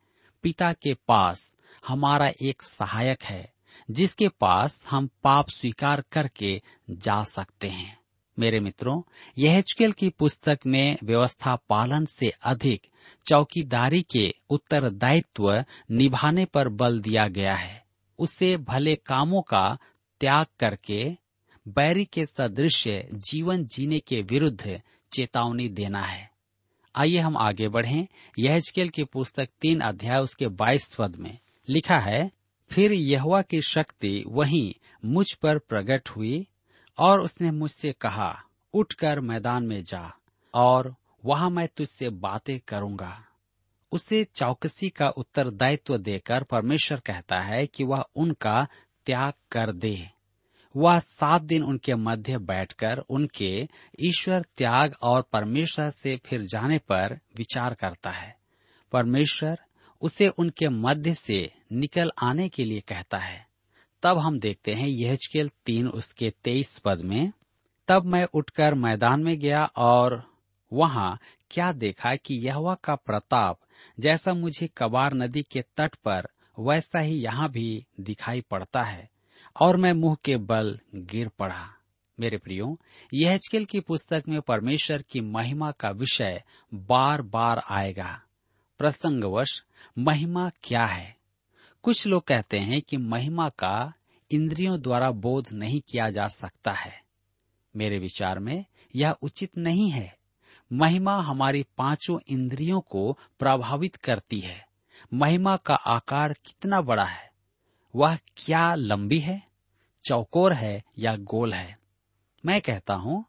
पिता 0.42 0.72
के 0.72 0.94
पास 0.94 1.54
हमारा 1.86 2.32
एक 2.42 2.62
सहायक 2.62 3.22
है, 3.22 3.52
जिसके 3.90 4.28
पास 4.28 4.86
हम 4.90 5.08
पाप 5.24 5.50
स्वीकार 5.50 6.04
करके 6.12 6.62
जा 6.90 7.24
सकते 7.24 7.68
हैं। 7.68 7.99
मेरे 8.38 8.60
मित्रों 8.60 9.02
यह 9.38 9.62
की 9.80 10.08
पुस्तक 10.08 10.58
में 10.66 10.96
व्यवस्था 11.04 11.56
पालन 11.56 12.04
से 12.04 12.32
अधिक 12.42 12.86
चौकीदारी 13.28 14.02
के 14.02 14.34
उत्तरदायित्व 14.50 15.64
निभाने 15.90 16.44
पर 16.44 16.68
बल 16.68 17.00
दिया 17.00 17.28
गया 17.28 17.54
है। 17.54 17.84
उसे 18.18 18.56
भले 18.56 18.96
कामों 18.96 19.42
का 19.42 19.78
त्याग 20.20 20.46
करके, 20.58 21.16
बैरी 21.68 22.04
के 22.04 22.26
सदृश 22.26 22.88
जीवन 23.14 23.64
जीने 23.64 24.00
के 24.00 24.22
विरुद्ध 24.22 24.82
चेतावनी 25.12 25.68
देना 25.68 26.00
है। 26.00 26.30
आइए 26.94 27.18
हम 27.18 27.36
आगे 27.36 27.68
बढ़ें। 27.68 28.06
यहजकेल 28.38 28.88
की 28.88 29.04
पुस्तक 29.04 29.48
तीन 29.60 29.80
अध्याय 29.80 30.20
उसके 30.20 30.48
बाईस 30.48 30.94
पद 30.98 31.16
में 31.16 31.38
लिखा 31.68 31.98
है, 31.98 32.30
फिर 32.70 32.92
यहवा 32.92 33.42
की 33.42 33.62
शक्ति 33.62 34.24
वहीं 34.26 34.74
मुझ 35.04 35.34
पर 35.34 35.58
प्रकट 35.58 36.08
हुई 36.08 36.46
और 37.00 37.20
उसने 37.20 37.50
मुझसे 37.50 37.92
कहा, 37.92 38.42
उठकर 38.74 39.20
मैदान 39.20 39.66
में 39.66 39.84
जा 39.84 40.12
और 40.54 40.96
वहाँ 41.24 41.50
मैं 41.50 41.68
तुझसे 41.68 42.10
बातें 42.10 42.60
करूँगा। 42.68 43.24
उसे 43.92 44.24
चौकसी 44.24 44.88
का 44.88 45.08
उत्तरदायित्व 45.08 45.98
देकर 45.98 46.42
परमेश्वर 46.42 47.00
कहता 47.00 47.40
है 47.40 47.66
कि 47.66 47.84
वह 47.84 48.04
उनका 48.16 48.68
त्याग 49.06 49.32
कर 49.52 49.72
दे। 49.72 50.10
वह 50.76 50.98
सात 50.98 51.42
दिन 51.42 51.62
उनके 51.62 51.94
मध्य 51.94 52.38
बैठकर 52.38 52.98
उनके 52.98 53.68
ईश्वर 54.00 54.44
त्याग 54.56 54.94
और 55.02 55.22
परमेश्वर 55.32 55.90
से 55.90 56.20
फिर 56.26 56.42
जाने 56.42 56.78
पर 56.78 57.20
विचार 57.36 57.74
करता 57.74 58.10
है। 58.10 58.36
परमेश्वर 58.92 59.58
उसे 60.00 60.28
उनके 60.28 60.68
मध्य 60.68 61.14
से 61.14 61.52
निकल 61.72 62.12
आने 62.22 62.48
के 62.48 62.64
लिए 62.64 62.80
कहता 62.80 63.18
है। 63.18 63.49
तब 64.02 64.18
हम 64.18 64.40
देखते 64.40 64.72
हैं 64.72 64.88
यह 64.88 65.18
तीन 65.66 65.88
उसके 65.88 66.30
तेईस 66.44 66.78
पद 66.78 67.00
में, 67.00 67.32
तब 67.88 68.04
मैं 68.04 68.24
उठकर 68.24 68.74
मैदान 68.74 69.22
में 69.22 69.38
गया 69.38 69.64
और 69.64 70.30
वहाँ 70.72 71.18
क्या 71.50 71.72
देखा 71.72 72.16
कि 72.16 72.34
यहवा 72.34 72.74
का 72.74 72.94
प्रताप 72.94 73.60
जैसा 74.00 74.34
मुझे 74.34 74.70
कबार 74.78 75.14
नदी 75.14 75.42
के 75.42 75.64
तट 75.76 75.94
पर 75.94 76.28
वैसा 76.58 76.98
ही 76.98 77.14
यहाँ 77.14 77.50
भी 77.50 77.86
दिखाई 78.00 78.40
पड़ता 78.40 78.82
है 78.82 79.10
और 79.60 79.76
मैं 79.76 79.92
मुँह 79.92 80.16
के 80.24 80.36
बल 80.36 80.80
गिर 80.94 81.28
पड़ा। 81.28 81.76
मेरे 82.20 82.38
प्रियो 82.38 82.80
यह 83.14 83.38
की 83.54 83.80
पुस्तक 83.80 84.22
में 84.28 84.40
परमेश्वर 84.40 85.02
की 85.02 85.20
महिमा 85.20 85.70
का 85.70 85.90
विषय 85.90 86.42
बार 86.74 87.22
बार 87.22 87.62
आएगा। 87.70 88.22
प्रसंगवश, 88.78 89.64
महिमा 89.98 90.50
क्या 90.62 90.86
है? 90.86 91.19
कुछ 91.82 92.06
लोग 92.06 92.24
कहते 92.24 92.58
हैं 92.58 92.82
कि 92.82 92.96
महिमा 92.96 93.48
का 93.48 93.92
इंद्रियों 94.30 94.80
द्वारा 94.80 95.10
बोध 95.10 95.48
नहीं 95.52 95.80
किया 95.80 96.10
जा 96.10 96.28
सकता 96.28 96.72
है। 96.72 97.02
मेरे 97.76 97.98
विचार 97.98 98.38
में 98.38 98.64
यह 98.96 99.10
उचित 99.10 99.58
नहीं 99.58 99.90
है। 99.90 100.18
महिमा 100.72 101.20
हमारी 101.20 101.66
पाँचों 101.78 102.18
इंद्रियों 102.28 102.80
को 102.80 103.18
प्रभावित 103.38 103.96
करती 103.96 104.40
है। 104.40 104.66
महिमा 105.14 105.56
का 105.56 105.74
आकार 105.74 106.32
कितना 106.32 106.80
बड़ा 106.80 107.04
है। 107.04 107.32
वह 107.96 108.18
क्या 108.36 108.74
लंबी 108.74 109.18
है, 109.18 109.42
चौकोर 110.04 110.52
है 110.52 110.84
या 110.98 111.16
गोल 111.16 111.54
है? 111.54 111.78
मैं 112.46 112.60
कहता 112.60 112.94
हूँ 112.94 113.24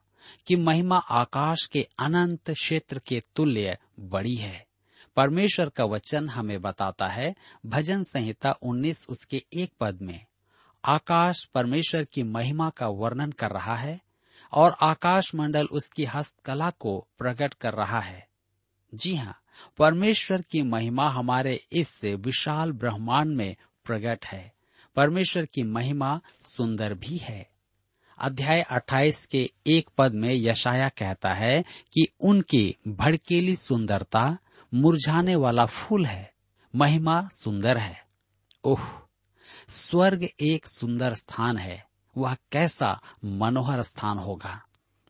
कि 0.48 0.56
महिमा 0.56 0.98
आकाश 0.98 1.66
के 1.66 1.88
अनंत 2.00 2.52
क्षेत्र 2.52 3.00
के 3.00 3.24
तुल्य 3.36 3.78
बड़ी 4.00 4.36
है। 4.36 4.71
परमेश्वर 5.16 5.70
का 5.70 5.86
वचन 5.86 6.30
हमें 6.30 6.62
बताता 6.62 7.08
है, 7.08 7.36
भजन 7.66 8.04
संहिता 8.04 8.52
19 8.52 9.08
उसके 9.10 9.46
एक 9.54 9.72
पद 9.80 10.02
में। 10.02 10.26
आकाश 10.86 11.46
परमेश्वर 11.46 12.04
की 12.04 12.24
महिमा 12.24 12.70
का 12.70 12.88
वर्णन 12.88 13.32
कर 13.32 13.52
रहा 13.52 13.76
है 13.76 14.02
और 14.52 14.76
आकाश 14.82 15.36
मंडल 15.36 15.66
उसकी 15.66 16.06
हस्तकला 16.06 16.70
को 16.70 17.08
प्रकट 17.18 17.54
कर 17.54 17.74
रहा 17.74 18.00
है। 18.00 18.28
जी 18.96 19.16
हाँ 19.16 19.42
परमेश्वर 19.78 20.42
की 20.42 20.62
महिमा 20.62 21.10
हमारे 21.10 21.66
इस 21.72 22.04
विशाल 22.04 22.72
ब्रह्मांड 22.72 23.36
में 23.36 23.56
प्रकट 23.86 24.26
है। 24.26 24.54
परमेश्वर 24.96 25.46
की 25.46 25.64
महिमा 25.64 26.22
सुंदर 26.44 26.94
भी 26.94 27.18
है। 27.18 27.50
अध्याय 28.18 28.62
28 28.62 29.26
के 29.26 29.52
एक 29.68 29.90
पद 29.98 30.14
में 30.14 30.34
यशाया 30.34 30.90
कहता 30.90 31.34
है 31.34 31.62
कि 31.62 32.08
उनकी 32.20 32.76
भड़केली 32.88 33.56
सुंदरता 33.56 34.38
मुरझाने 34.74 35.36
वाला 35.36 35.66
फूल 35.66 36.06
है, 36.06 36.34
महिमा 36.76 37.30
सुंदर 37.34 37.78
है। 37.78 38.06
ओह, 38.64 38.82
स्वर्ग 39.70 40.24
एक 40.24 40.66
सुंदर 40.66 41.14
स्थान 41.14 41.58
है, 41.58 41.86
वह 42.18 42.36
कैसा 42.52 43.02
मनोहर 43.26 43.84
स्थान 43.84 44.18
होगा। 44.18 44.62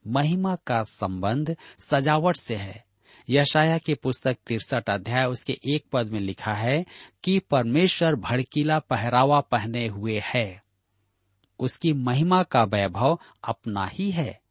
महिमा 0.08 0.56
का 0.56 0.84
संबंध 0.84 1.56
सजावट 1.80 2.36
से 2.36 2.56
है। 2.56 2.86
यशाया 3.30 3.78
की 3.78 3.94
पुस्तक 3.94 4.38
तिरसठ 4.48 4.90
अध्याय, 4.90 5.26
उसके 5.26 5.60
एक 5.74 5.86
पद 5.92 6.08
में 6.08 6.20
लिखा 6.20 6.54
है 6.54 6.86
कि 7.24 7.40
परमेश्वर 7.40 8.16
भड़कीला 8.16 8.80
पहरावा 8.80 9.40
पहने 9.42 9.88
हुए 9.88 10.22
है। 10.26 10.64
उसकी 11.60 11.94
महिमा 11.94 12.44
का 12.44 12.64
वैभव 12.64 13.20
अपना 13.44 13.86
ही 13.86 14.12
है। 14.12 14.42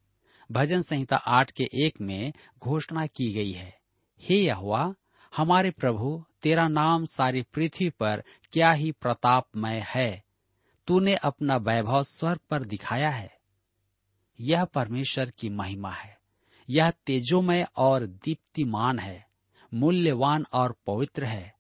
भजन 0.53 0.83
संहिता 0.83 1.17
आठ 1.17 1.51
के 1.51 1.65
एक 1.65 2.01
में 2.01 2.33
घोषणा 2.59 3.07
की 3.07 3.33
गई 3.33 3.53
है, 3.53 3.79
हे 4.21 4.37
यहुआ 4.37 4.95
हमारे 5.37 5.71
प्रभु, 5.71 6.25
तेरा 6.43 6.69
नाम 6.69 7.07
सारी 7.07 7.43
पृथ्वी 7.43 7.91
पर 7.91 8.23
क्या 8.53 8.73
ही 8.73 8.93
प्रतापमय 8.93 9.87
है? 9.89 10.25
तूने 10.87 11.15
अपना 11.15 11.57
वैभव 11.57 12.05
स्वर्ग 12.05 12.41
पर 12.51 12.65
दिखाया 12.65 13.11
है। 13.11 13.39
यह 14.41 14.65
परमेश्वर 14.65 15.31
की 15.31 15.49
महिमा 15.49 15.91
है। 15.91 16.21
यह 16.69 16.91
तेजोमय 16.91 17.67
और 17.77 18.07
दीप्तिमान 18.07 18.99
है। 18.99 19.29
मूल्यवान 19.75 20.47
और 20.53 20.77
पवित्र 20.87 21.25
है। 21.25 21.55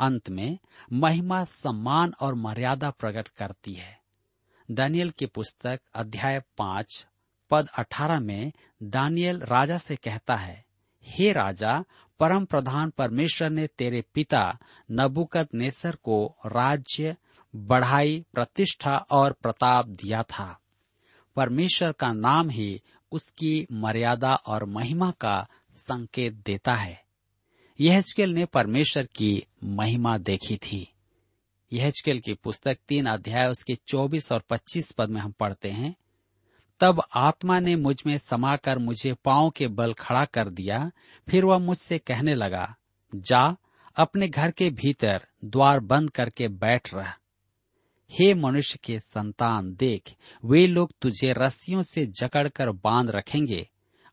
अंत 0.00 0.30
में 0.30 0.58
महिमा 0.92 1.44
सम्मान 1.44 2.14
और 2.20 2.34
मर्यादा 2.34 2.90
प्रकट 2.90 3.28
करती 3.28 3.74
है। 3.74 4.00
दानियल 4.70 5.10
की 5.10 5.26
पुस्तक 5.26 5.80
अध्याय 5.94 6.40
पाँच, 6.58 7.06
पद 7.50 7.68
अठारह 7.78 8.20
में 8.20 8.52
दानियल 8.82 9.40
राजा 9.40 9.78
से 9.78 9.96
कहता 9.96 10.36
है, 10.36 10.64
हे 11.02 11.32
राजा 11.32 11.84
परम 12.20 12.44
प्रधान 12.44 12.90
परमेश्वर 12.90 13.50
ने 13.50 13.66
तेरे 13.66 14.04
पिता 14.14 14.58
नबुकत 14.90 15.48
नेसर 15.54 15.96
को 15.96 16.36
राज्य, 16.46 17.16
बढ़ाई, 17.56 18.24
प्रतिष्ठा 18.34 18.96
और 18.96 19.32
प्रताप 19.32 19.86
दिया 19.86 20.22
था। 20.22 20.58
परमेश्वर 21.36 21.92
का 21.92 22.12
नाम 22.12 22.50
ही 22.50 22.82
उसकी 23.12 23.66
मर्यादा 23.72 24.34
और 24.34 24.64
महिमा 24.64 25.10
का 25.10 25.48
संकेत 25.76 26.32
देता 26.32 26.74
है। 26.74 27.04
यहजकेल 27.80 28.30
ने 28.30 28.44
परमेश्वर 28.44 29.06
की 29.06 29.46
महिमा 29.64 30.18
देखी 30.18 30.56
थी। 30.56 30.92
यहजकेल 31.72 32.18
की 32.18 32.34
पुस्तक 32.34 32.78
तीन 32.88 33.06
अध्याय, 33.06 33.48
उसके 33.48 33.74
चौबीस 33.74 34.32
और 34.32 34.42
पच्चीस 34.50 34.92
पद 34.92 35.08
में 35.08 35.20
हम 35.20 35.32
पढ़ते 35.32 35.70
हैं। 35.70 35.94
तब 36.80 37.02
आत्मा 37.14 37.60
ने 37.60 37.76
मुझमें 37.76 38.18
समाकर 38.18 38.78
मुझे 38.78 39.12
पाँव 39.12 39.50
के 39.50 39.68
बल 39.68 39.92
खड़ा 39.92 40.24
कर 40.24 40.48
दिया। 40.48 40.90
फिर 41.28 41.44
वह 41.44 41.58
मुझसे 41.58 41.98
कहने 41.98 42.34
लगा, 42.34 42.76
जा, 43.14 43.56
अपने 43.96 44.28
घर 44.28 44.50
के 44.50 44.70
भीतर 44.70 45.26
द्वार 45.44 45.80
बंद 45.80 46.10
करके 46.10 46.48
बैठ 46.48 46.94
रह। 46.94 47.12
हे 48.10 48.34
मनुष्य 48.34 48.78
के 48.84 49.00
संतान, 49.00 49.74
देख, 49.74 50.14
वे 50.44 50.66
लोग 50.66 50.92
तुझे 51.02 51.32
रस्सियों 51.32 51.82
से 51.82 52.06
जकड़कर 52.06 52.70
बाँध 52.70 53.10
रखेंगे 53.10 53.68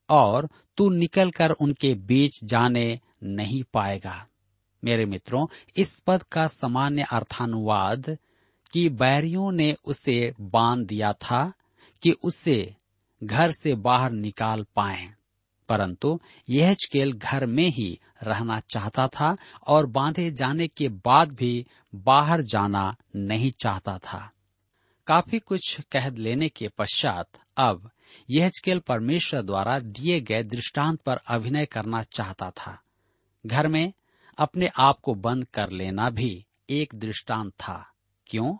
और 0.09 0.49
तू 0.77 0.89
निकलकर 0.89 1.51
उनके 1.51 1.93
बीच 1.93 2.43
जाने 2.43 2.99
नहीं 3.23 3.63
पाएगा। 3.73 4.27
मेरे 4.83 5.05
मित्रों, 5.05 5.47
इस 5.77 5.99
पद 6.07 6.23
का 6.23 6.47
सामान्य 6.47 7.05
अर्थानुवाद 7.11 8.17
कि 8.71 8.89
बैरियों 8.89 9.51
ने 9.51 9.75
उसे 9.85 10.33
बाँध 10.41 10.85
दिया 10.85 11.13
था। 11.13 11.53
कि 12.01 12.11
उसे 12.11 12.75
घर 13.23 13.51
से 13.51 13.75
बाहर 13.75 14.11
निकाल 14.11 14.65
पाए। 14.75 15.13
परंतु 15.69 16.19
यह 16.49 16.73
चकेल 16.73 17.13
घर 17.13 17.45
में 17.45 17.67
ही 17.67 17.99
रहना 18.23 18.59
चाहता 18.59 19.07
था 19.07 19.37
और 19.67 19.85
बांधे 19.85 20.31
जाने 20.31 20.67
के 20.67 20.89
बाद 20.89 21.31
भी 21.31 21.65
बाहर 21.95 22.41
जाना 22.41 22.95
नहीं 23.15 23.51
चाहता 23.51 23.97
था। 23.97 24.31
काफ़ी 25.07 25.39
कुछ 25.39 25.81
कह 25.91 26.09
लेने 26.09 26.49
के 26.49 26.67
पश्चात 26.67 27.29
अब 27.57 27.91
यह 28.29 28.51
परमेश्वर 28.67 29.41
द्वारा 29.41 29.79
दिए 29.79 30.21
गए 30.21 30.43
दृष्टांत 30.43 30.99
पर 31.01 31.15
अभिनय 31.15 31.65
करना 31.65 32.03
चाहता 32.03 32.51
था। 32.51 32.81
घर 33.45 33.67
में 33.67 33.93
अपने 34.37 34.67
आप 34.79 34.99
को 34.99 35.15
बंद 35.15 35.45
कर 35.45 35.69
लेना 35.69 36.09
भी 36.09 36.45
एक 36.69 36.95
दृष्टांत 36.95 37.51
था। 37.53 37.91
क्यों? 38.27 38.57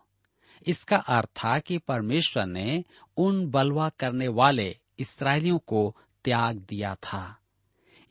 इसका 0.68 0.96
अर्थ 0.96 1.28
था 1.28 1.60
कि 1.60 1.78
परमेश्वर 1.78 2.46
ने 2.46 2.84
उन 3.18 3.50
बलवा 3.50 3.90
करने 3.90 4.28
वाले 4.28 4.78
इसराइलियों 5.00 5.58
को 5.58 5.96
त्याग 6.24 6.58
दिया 6.58 6.96
था। 6.96 7.38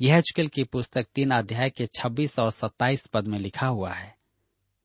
यह 0.00 0.22
की 0.38 0.64
पुस्तक 0.64 1.06
तीन 1.14 1.30
अध्याय 1.30 1.70
के 1.70 1.86
26 1.86 2.38
और 2.38 2.52
27 2.52 3.06
पद 3.06 3.26
में 3.26 3.38
लिखा 3.38 3.66
हुआ 3.66 3.92
है, 3.92 4.16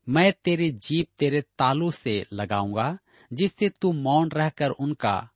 मैं 0.09 0.33
तेरी 0.43 0.71
जीप 0.71 1.07
तेरे 1.19 1.41
तालू 1.41 1.91
से 1.91 2.25
लगाऊँगा, 2.33 2.97
जिससे 3.33 3.69
तू 3.69 3.91
मौन 3.93 4.29
रहकर 4.29 4.69
उनका 4.69 5.29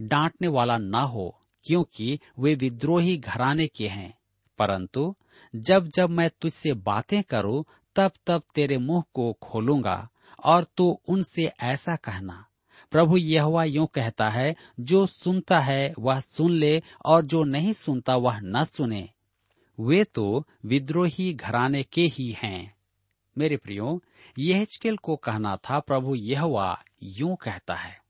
डांटने 0.00 0.48
वाला 0.48 0.78
न 0.78 0.94
हो, 0.94 1.40
क्योंकि 1.64 2.20
वे 2.38 2.54
विद्रोही 2.54 3.16
घराने 3.16 3.66
के 3.66 3.88
हैं। 3.88 4.18
परंतु 4.58 5.16
जब 5.56 5.88
जब 5.88 6.10
मैं 6.10 6.30
तुझसे 6.40 6.72
बातें 6.72 7.22
करूँ, 7.22 7.64
तब 7.96 8.12
तब 8.26 8.42
तेरे 8.54 8.78
मुँह 8.78 9.02
को 9.14 9.32
खोलूँगा 9.32 10.08
और 10.44 10.66
तू 10.76 11.00
उनसे 11.08 11.52
ऐसा 11.62 11.96
कहना। 11.96 12.46
प्रभु 12.90 13.16
यह 13.16 13.62
यूँ 13.62 13.86
कहता 13.86 14.30
है, 14.30 14.56
जो 14.80 15.06
सुनता 15.06 15.60
है, 15.60 15.94
वह 15.98 16.20
सुन 16.20 16.50
ले, 16.50 16.82
और 17.04 17.26
जो 17.26 17.44
नहीं 17.44 17.72
सुनता, 17.72 18.16
वह 18.16 18.40
न 18.40 18.64
सुने। 18.64 19.10
वे 19.80 20.04
तो 20.04 20.46
विद्रोही 20.64 21.32
घराने 21.32 21.82
के 21.82 22.02
ही 22.02 22.36
हैं। 22.42 22.76
मेरे 23.38 23.56
प्रियो 23.56 24.02
यह 24.38 24.66
को 25.02 25.16
कहना 25.16 25.56
था, 25.56 25.80
प्रभु 25.80 26.14
यह 26.14 26.76
यूँ 27.02 27.36
कहता 27.36 27.74
है। 27.74 28.02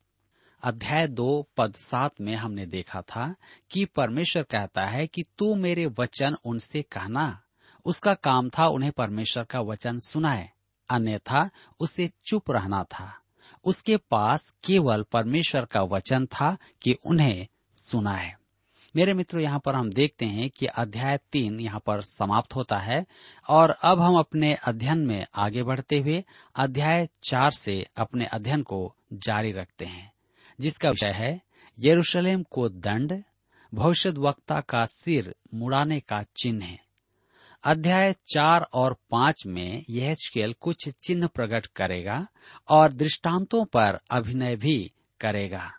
अध्याय 0.63 1.09
दो, 1.09 1.49
पद 1.57 1.75
सात 1.75 2.21
में 2.21 2.35
हमने 2.35 2.67
देखा 2.67 3.03
था 3.03 3.35
कि 3.71 3.85
परमेश्वर 3.85 4.43
कहता 4.43 4.87
है 4.87 5.07
कि, 5.07 5.25
तू 5.39 5.55
मेरे 5.55 5.87
वचन 5.87 6.37
उनसे 6.45 6.83
कहना। 6.83 7.43
उसका 7.85 8.15
काम 8.15 8.51
था 8.51 8.67
उन्हें 8.67 8.93
परमेश्वर 8.93 9.45
का 9.45 9.61
वचन 9.61 9.99
सुनाए। 9.99 10.54
अन्यथा 10.91 11.51
उसे 11.81 12.11
चुप 12.25 12.51
रहना 12.51 12.85
था। 12.85 13.21
उसके 13.65 13.97
पास 13.97 14.53
केवल 14.65 15.03
परमेश्वर 15.03 15.65
का 15.65 15.83
वचन 15.83 16.27
था 16.27 16.57
कि 16.83 16.97
उन्हें 17.07 17.47
सुनाए। 17.75 18.35
मेरे 18.97 19.15
मित्रों, 19.15 19.43
यहाँ 19.43 19.61
पर 19.65 19.75
हम 19.75 19.91
देखते 19.91 20.27
हैं 20.27 20.51
कि 20.51 20.67
अध्याय 20.67 21.19
तीन 21.33 21.61
यहाँ 21.61 21.81
पर 21.87 22.03
समाप्त 22.03 22.55
होता 22.55 22.79
है 22.79 23.07
और 23.49 23.71
अब 23.71 24.01
हम 24.01 24.19
अपने 24.19 24.55
अध्ययन 24.55 24.99
में 24.99 25.27
आगे 25.35 25.63
बढ़ते 25.63 25.99
हुए 25.99 26.25
अध्याय 26.57 27.09
चार 27.23 27.51
से 27.51 27.87
अपने 27.97 28.27
अध्ययन 28.27 28.63
को 28.63 28.95
जारी 29.13 29.53
रखते 29.53 29.85
हैं, 29.85 30.13
जिसका 30.61 30.91
विषय 30.91 31.11
है 31.11 31.41
यरूशलेम 31.79 32.43
को 32.43 32.69
दंड 32.69 33.23
भविष्य 33.75 34.11
वक्ता 34.11 34.61
का 34.61 34.87
सिर 34.87 35.35
मुड़ाने 35.55 36.01
का 36.01 36.23
चिन्ह। 36.37 36.65
है 36.65 36.84
अध्याय 37.65 38.13
चार 38.27 38.67
और 38.75 38.97
पाँच 39.11 39.43
में 39.47 39.85
यह 39.91 40.15
स्केल 40.15 40.55
कुछ 40.61 40.89
चिन्ह 41.03 41.27
प्रकट 41.27 41.67
करेगा 41.67 42.27
और 42.69 42.93
दृष्टांतों 42.93 43.65
पर 43.65 43.99
अभिनय 44.11 44.57
भी 44.57 44.93
करेगा। 45.21 45.71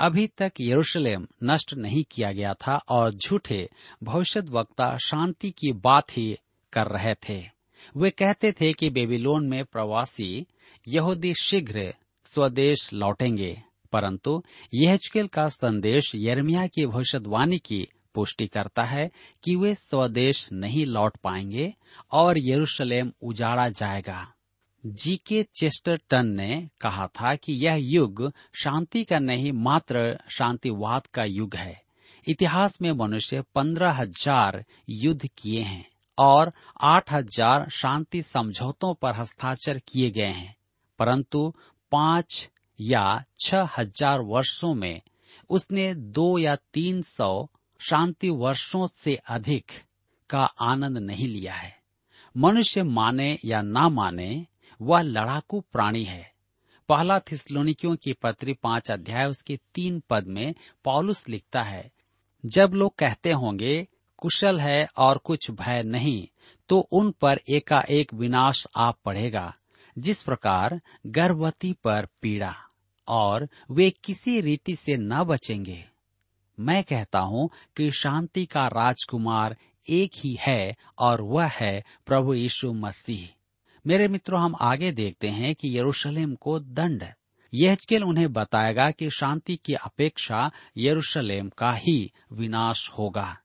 अभी 0.00 0.26
तक 0.26 0.52
यरूशलेम 0.60 1.26
नष्ट 1.44 1.74
नहीं 1.74 2.04
किया 2.10 2.30
गया 2.32 2.54
था 2.54 2.76
और 2.88 3.14
झूठे 3.14 3.68
भविष्य 4.02 4.42
वक्ता 4.50 4.96
शांति 4.96 5.50
की 5.50 5.72
बात 5.72 6.16
ही 6.16 6.38
कर 6.72 6.86
रहे 6.86 7.14
थे। 7.28 7.42
वे 7.96 8.10
कहते 8.10 8.52
थे 8.52 8.72
कि 8.72 8.90
बेबीलोन 8.90 9.48
में 9.48 9.64
प्रवासी 9.64 10.46
यहूदी 10.88 11.34
शीघ्र 11.34 11.92
स्वदेश 12.24 12.92
लौटेंगे, 12.92 13.56
परंतु 13.92 14.42
यहचकेल 14.74 15.26
का 15.26 15.48
संदेश 15.48 16.12
यरमिया 16.14 16.66
की 16.66 16.86
भविष्यवाणी 16.86 17.58
की 17.58 17.86
पुष्टि 18.14 18.46
करता 18.46 18.84
है 18.84 19.10
कि 19.44 19.56
वे 19.56 19.74
स्वदेश 19.74 20.48
नहीं 20.54 20.84
लौट 20.86 21.16
पाएँगे 21.16 21.72
और 22.12 22.38
यरूशलेम 22.40 23.12
उजाड़ा 23.22 23.68
जाएगा। 23.70 24.26
जी 24.84 25.16
के 25.26 25.42
चेस्टरटन 25.54 26.26
ने 26.30 26.68
कहा 26.80 27.06
था 27.14 27.34
कि 27.36 27.52
यह 27.56 27.74
युग 27.74 28.30
शांति 28.54 29.04
का 29.04 29.18
नहीं, 29.18 29.52
मात्र 29.54 30.18
शांतिवाद 30.30 31.06
का 31.06 31.24
युग 31.24 31.54
है। 31.54 31.82
इतिहास 32.26 32.78
में 32.82 32.90
मनुष्य 32.94 33.42
पंद्रह 33.54 33.92
हज़ार 33.92 34.64
युद्ध 34.90 35.28
किए 35.28 35.62
हैं 35.62 35.84
और 36.18 36.52
आठ 36.82 37.12
हज़ार 37.12 37.68
शांति 37.72 38.22
समझौतों 38.24 38.92
पर 38.94 39.14
हस्ताक्षर 39.14 39.78
किए 39.88 40.10
गए 40.10 40.22
हैं, 40.24 40.54
परंतु 40.98 41.52
पाँच 41.92 42.48
या 42.78 43.22
छह 43.40 43.68
हज़ार 43.78 44.20
वर्षों 44.22 44.74
में 44.74 45.00
उसने 45.50 45.92
दो 45.94 46.38
या 46.38 46.54
तीन 46.74 47.02
सौ 47.02 47.48
शांति 47.88 48.28
वर्षों 48.30 48.86
से 48.88 49.14
अधिक 49.28 49.72
का 50.30 50.44
आनंद 50.62 50.98
नहीं 50.98 51.28
लिया 51.28 51.54
है। 51.54 51.76
मनुष्य 52.34 52.82
माने 52.82 53.38
या 53.44 53.60
ना 53.62 53.88
माने, 53.88 54.46
वह 54.80 55.02
लड़ाकू 55.02 55.60
प्राणी 55.72 56.04
है। 56.04 56.32
पहला 56.88 57.18
थिस्लोनिकियों 57.20 57.94
की 57.96 58.12
पत्री 58.12 58.52
पाँच 58.52 58.90
अध्याय 58.90 59.26
उसके 59.26 59.58
तीन 59.74 60.02
पद 60.10 60.26
में 60.26 60.54
पॉलुस 60.84 61.28
लिखता 61.28 61.62
है, 61.62 61.90
जब 62.44 62.72
लोग 62.74 62.96
कहते 62.96 63.32
होंगे, 63.32 63.86
कुशल 64.18 64.60
है 64.60 64.86
और 64.96 65.18
कुछ 65.18 65.50
भय 65.50 65.82
नहीं 65.82 66.26
तो 66.68 66.78
उन 66.78 67.10
पर 67.10 67.40
एकाएक 67.48 68.14
विनाश 68.14 68.66
आप 68.76 68.98
पड़ेगा, 69.04 69.54
जिस 69.96 70.22
प्रकार 70.22 70.80
गर्भवती 71.06 71.72
पर 71.72 72.06
पीड़ा, 72.22 72.54
और 73.08 73.48
वे 73.70 73.90
किसी 74.04 74.40
रीति 74.40 74.76
से 74.76 74.96
न 74.96 75.22
बचेंगे। 75.22 75.84
मैं 76.60 76.84
कहता 76.84 77.18
हूँ 77.18 77.50
कि 77.76 77.90
शांति 77.90 78.46
का 78.46 78.66
राजकुमार 78.66 79.56
एक 79.90 80.10
ही 80.16 80.36
है 80.40 80.76
और 80.98 81.20
वह 81.20 81.46
है 81.46 81.84
प्रभु 82.06 82.34
यीशु 82.34 82.72
मसीह। 82.72 83.28
मेरे 83.86 84.08
मित्रों, 84.08 84.40
हम 84.40 84.54
आगे 84.60 84.92
देखते 84.92 85.28
हैं 85.28 85.54
कि 85.54 85.78
यरूशलेम 85.78 86.34
को 86.34 86.60
दंड। 86.60 87.04
यह 87.54 87.76
उन्हें 87.92 88.32
बताएगा 88.32 88.90
कि 88.90 89.10
शांति 89.10 89.56
की 89.56 89.74
अपेक्षा 89.74 90.50
यरूशलेम 90.78 91.48
का 91.48 91.72
ही 91.72 92.12
विनाश 92.32 92.90
होगा। 92.90 93.38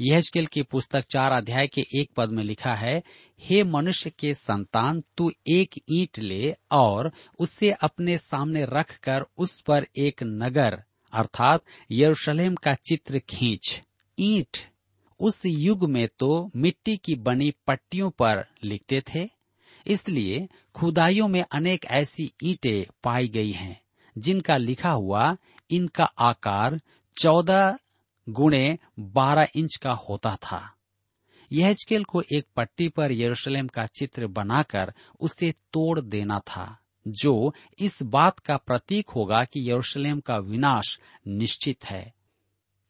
यहजकेल 0.00 0.46
की 0.46 0.62
पुस्तक 0.62 1.04
चार 1.04 1.32
अध्याय 1.32 1.66
के 1.66 1.80
एक 1.80 2.10
पद 2.16 2.28
में 2.28 2.44
लिखा 2.44 2.74
है, 2.74 3.02
हे 3.40 3.64
मनुष्य 3.64 4.10
के 4.10 4.34
संतान, 4.34 5.02
तू 5.16 5.30
एक 5.46 5.74
ईंट 5.90 6.18
ले 6.18 6.56
और 6.70 7.12
उसे 7.38 7.70
अपने 7.70 8.18
सामने 8.18 8.64
रखकर 8.64 9.22
उस 9.38 9.60
पर 9.60 9.86
एक 9.98 10.22
नगर 10.22 10.82
अर्थात 11.12 11.64
यरूशलेम 11.90 12.54
का 12.54 12.74
चित्र 12.74 13.18
खींच। 13.18 13.82
ईंट। 14.18 14.56
उस 15.20 15.42
युग 15.46 15.88
में 15.90 16.08
तो 16.18 16.50
मिट्टी 16.56 16.96
की 16.96 17.14
बनी 17.14 17.50
पट्टियों 17.66 18.10
पर 18.10 18.44
लिखते 18.64 19.02
थे, 19.14 19.28
इसलिए 19.86 20.48
खुदाइयों 20.74 21.28
में 21.28 21.44
अनेक 21.52 21.84
ऐसी 21.84 22.32
ईंटें 22.44 22.84
पाई 23.04 23.28
गई 23.28 23.50
हैं, 23.50 23.80
जिनका 24.18 24.56
लिखा 24.56 24.90
हुआ, 24.90 25.36
इनका 25.70 26.04
आकार 26.04 26.80
चौदह 27.16 27.78
गुणे 28.28 28.78
बारह 28.98 29.48
इंच 29.56 29.76
का 29.76 29.92
होता 29.92 30.36
था। 30.36 30.72
यहजकेल 31.52 32.04
को 32.04 32.22
एक 32.32 32.46
पट्टी 32.56 32.88
पर 32.88 33.12
यरूशलेम 33.12 33.66
का 33.66 33.86
चित्र 33.86 34.26
बनाकर 34.26 34.92
उसे 35.20 35.52
तोड़ 35.52 36.00
देना 36.00 36.38
था। 36.38 36.78
जो 37.06 37.54
इस 37.78 38.02
बात 38.02 38.38
का 38.38 38.56
प्रतीक 38.56 39.10
होगा 39.10 39.44
कि 39.44 39.70
यरूशलेम 39.70 40.20
का 40.20 40.38
विनाश 40.38 41.00
निश्चित 41.26 41.84
है। 41.84 42.14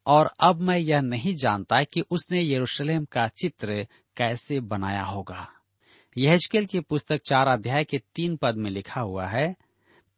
और 0.05 0.31
अब 0.39 0.61
मैं 0.61 0.77
यह 0.77 1.01
नहीं 1.01 1.35
जानता 1.35 1.83
कि 1.83 2.01
उसने 2.01 2.53
यरूशलेम 2.53 3.05
का 3.05 3.27
चित्र 3.27 3.87
कैसे 4.17 4.59
बनाया 4.59 5.03
होगा। 5.03 5.47
यहजकेल 6.17 6.65
की 6.65 6.79
पुस्तक 6.79 7.21
चार 7.25 7.47
अध्याय 7.47 7.83
के 7.83 7.97
तीन 8.15 8.35
पद 8.35 8.55
में 8.55 8.71
लिखा 8.71 9.01
हुआ 9.01 9.25
है, 9.25 9.55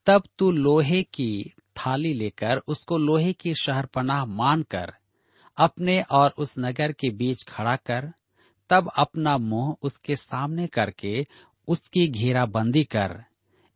तब 0.05 0.23
तू 0.37 0.51
लोहे 0.51 1.03
की 1.03 1.53
थाली 1.77 2.13
लेकर 2.13 2.57
उसको 2.57 2.97
लोहे 2.97 3.33
की 3.33 3.55
शहरपनाह 3.55 4.25
मानकर 4.25 4.93
अपने 5.57 6.01
और 6.01 6.33
उस 6.37 6.55
नगर 6.59 6.91
के 6.91 7.09
बीच 7.09 7.43
खड़ा 7.47 7.75
कर, 7.75 8.13
तब 8.69 8.91
अपना 8.97 9.37
मुँह 9.37 9.75
उसके 9.81 10.15
सामने 10.15 10.67
करके 10.67 11.27
उसकी 11.67 12.07
घेराबंदी 12.07 12.83
कर। 12.83 13.23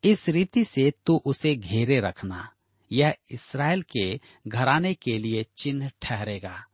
इस 0.03 0.29
रीति 0.29 0.65
से 0.65 0.93
तू 1.05 1.21
उसे 1.25 1.55
घेरे 1.55 1.99
रखना। 1.99 2.49
यह 2.91 3.15
इसराइल 3.31 3.81
के 3.81 4.19
घराने 4.47 4.93
के 4.93 5.17
लिए 5.17 5.45
चिन्ह 5.57 5.91
ठहरेगा। 6.01 6.65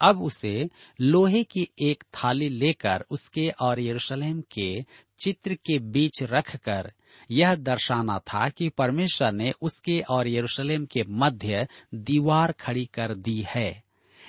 अब 0.00 0.22
उसे 0.22 0.70
लोहे 1.00 1.44
की 1.44 1.68
एक 1.82 2.04
थाली 2.14 2.48
लेकर 2.48 3.04
उसके 3.10 3.50
और 3.60 3.80
यरूशलेम 3.80 4.40
के 4.40 4.84
चित्र 5.24 5.54
के 5.54 5.78
बीच 5.78 6.22
रखकर 6.22 6.92
यह 7.30 7.54
दर्शाना 7.54 8.18
था 8.18 8.48
कि 8.48 8.68
परमेश्वर 8.68 9.32
ने 9.32 9.52
उसके 9.62 10.00
और 10.00 10.28
यरूशलेम 10.28 10.86
के 10.86 11.04
मध्य 11.08 11.68
दीवार 11.94 12.52
खड़ी 12.52 12.86
कर 12.86 13.14
दी 13.14 13.44
है। 13.48 13.82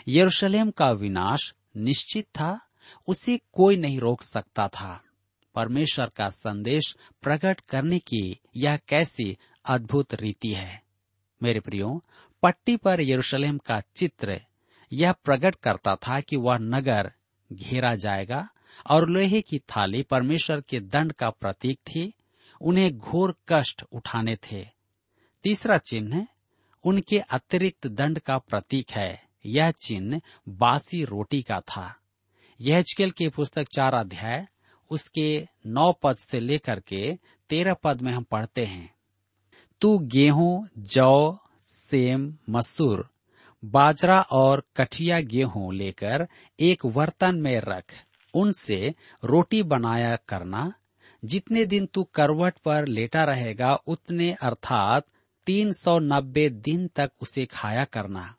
यरूशलेम 0.08 0.72
का 0.72 0.92
विनाश 0.92 1.54
निश्चित 1.78 2.26
था, 2.26 2.60
उसे 3.08 3.40
कोई 3.54 3.78
नहीं 3.78 4.00
रोक 4.00 4.24
सकता 4.24 4.68
था। 4.68 5.04
परमेश्वर 5.56 6.12
का 6.16 6.30
संदेश 6.30 6.98
प्रकट 7.22 7.60
करने 7.60 8.00
की 8.00 8.40
यह 8.58 8.78
कैसी 8.78 9.38
अद्भुत 9.66 10.14
रीति 10.14 10.54
है। 10.54 10.84
मेरे 11.44 11.60
प्रियो, 11.60 12.04
पट्टी 12.44 12.78
पर 12.78 13.02
यरूशलेम 13.02 13.58
का 13.58 13.82
चित्र 13.96 14.42
यह 14.94 15.12
प्रकट 15.12 15.56
करता 15.56 15.96
था 15.96 16.20
कि 16.20 16.36
वह 16.36 16.58
नगर 16.58 17.14
घेरा 17.54 17.96
जाएगा 17.96 18.50
और 18.90 19.10
लोहे 19.10 19.42
की 19.42 19.60
थाली 19.60 20.04
परमेश्वर 20.04 20.62
के 20.62 20.80
दंड 20.80 21.14
का 21.14 21.30
प्रतीक 21.30 21.78
थी, 21.78 22.14
उन्हें 22.62 22.98
घोर 22.98 23.38
कष्ट 23.50 23.84
उठाने 23.92 24.36
थे। 24.36 24.68
तीसरा 25.44 25.78
चिन्ह 25.78 26.28
उनके 26.86 27.20
अतिरिक्त 27.20 27.88
दंड 27.88 28.20
का 28.20 28.38
प्रतीक 28.38 28.92
है, 28.92 29.24
यह 29.46 29.72
चिन्ह 29.72 30.22
बासी 30.50 31.06
रोटी 31.06 31.42
का 31.42 31.60
था। 31.60 31.96
यह 32.62 32.84
के 33.02 33.30
पुस्तक 33.30 33.66
चार 33.76 33.94
अध्याय 33.94 34.48
उसके 34.94 35.48
नौ 35.66 35.92
पद 35.94 36.18
से 36.18 36.40
लेकर 36.40 36.80
के 36.80 37.18
तेरह 37.50 37.74
पद 37.84 38.02
में 38.02 38.12
हम 38.12 38.24
पढ़ते 38.24 38.66
हैं। 38.66 38.94
तू 39.82 39.98
गेहूँ, 40.00 40.68
जौ, 40.78 41.38
सेम, 41.92 42.38
मसूर, 42.50 43.10
बाजरा 43.66 44.22
और 44.22 44.64
कठिया 44.78 45.20
गेहूँ 45.20 45.74
लेकर 45.74 46.28
एक 46.60 46.86
बर्तन 46.86 47.36
में 47.36 47.60
रख, 47.62 47.94
उनसे 48.34 48.96
रोटी 49.24 49.64
बनाया 49.64 50.16
करना। 50.16 50.74
जितने 51.26 51.66
दिन 51.66 51.86
तू 51.86 52.04
करवट 52.04 52.54
पर 52.66 52.88
लेटा 52.88 53.24
रहेगा, 53.24 53.76
उतने 53.76 54.32
अर्थात 54.42 55.08
तीन 55.46 55.74
सौ 55.74 56.00
नब्बे 56.00 56.50
दिन 56.50 56.88
तक 56.88 57.12
उसे 57.22 57.46
खाया 57.46 57.84
करना। 57.86 58.36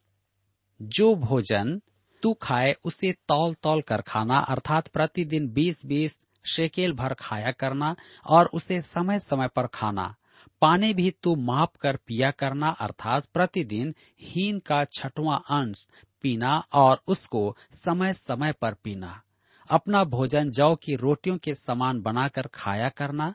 जो 0.82 1.14
भोजन 1.14 1.80
तू 2.22 2.34
खाए, 2.34 2.74
उसे 2.84 3.12
तौल 3.28 3.54
तौल 3.54 3.80
कर 3.80 4.00
खाना, 4.00 4.38
अर्थात 4.38 4.88
प्रतिदिन 4.88 5.48
बीस 5.48 5.86
बीस 5.86 6.20
शेकेल 6.44 6.92
भर 6.92 7.14
खाया 7.14 7.50
करना 7.50 7.96
और 8.26 8.46
उसे 8.46 8.80
समय 8.80 9.18
समय 9.18 9.48
पर 9.48 9.66
खाना। 9.66 10.14
पानी 10.62 10.94
भी 10.94 11.10
तू 11.10 11.34
माप 11.36 11.76
कर 11.76 11.96
पिया 11.96 12.30
करना, 12.30 12.68
अर्थात 12.68 13.24
प्रतिदिन 13.24 13.94
हीन 14.20 14.58
का 14.58 14.84
छठवां 14.84 15.38
अंश 15.38 15.88
पीना 16.22 16.58
और 16.72 17.02
उसको 17.06 17.56
समय 17.74 18.12
समय 18.12 18.52
पर 18.52 18.74
पीना। 18.74 19.22
अपना 19.70 20.04
भोजन 20.04 20.50
जौ 20.50 20.74
की 20.74 20.94
रोटियों 20.94 21.36
के 21.38 21.54
समान 21.54 22.00
बनाकर 22.00 22.46
खाया 22.54 22.88
करना 22.88 23.34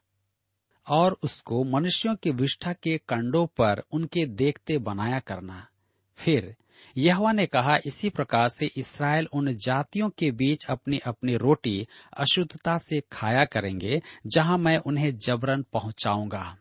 और 0.88 1.18
उसको 1.24 1.64
मनुष्यों 1.64 2.16
की 2.16 2.32
विष्ठा 2.32 2.74
के 2.74 2.98
कंडों 2.98 3.46
पर 3.48 3.84
उनके 3.92 4.26
देखते 4.26 4.78
बनाया 4.78 5.20
करना। 5.20 5.68
फिर 6.16 6.56
यहवा 6.98 7.32
ने 7.32 7.46
कहा, 7.46 7.80
इसी 7.86 8.10
प्रकार 8.10 8.50
से 8.50 8.72
इसराइल 8.78 9.28
उन 9.34 9.54
जातियों 9.54 10.10
के 10.10 10.32
बीच 10.32 10.66
अपनी 10.70 11.00
अपनी 11.00 11.36
रोटी 11.36 11.88
अशुद्धता 12.18 12.78
से 12.78 13.02
खाया 13.12 13.46
करेंगे, 13.46 14.02
जहाँ 14.28 14.58
मैं 14.58 14.78
उन्हें 14.78 15.18
जबरन 15.18 15.66
पहुंचाऊँगा। 15.74 16.58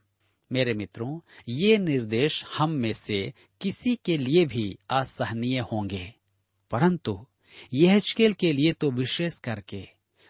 मेरे 0.53 0.75
मित्रों, 0.75 1.21
ये 1.49 1.79
निर्देश 1.79 2.45
हम 2.59 2.71
में 2.71 2.93
से 2.93 3.33
किसी 3.61 3.97
के 4.05 4.19
लिए 4.19 4.47
भी 4.47 4.79
असहनीय 4.91 5.59
होंगे। 5.59 6.15
परंतु 6.71 7.27
यहल 7.75 8.33
के 8.33 8.53
लिए 8.53 8.73
तो 8.73 8.91
विशेष 8.91 9.39
करके, 9.39 9.89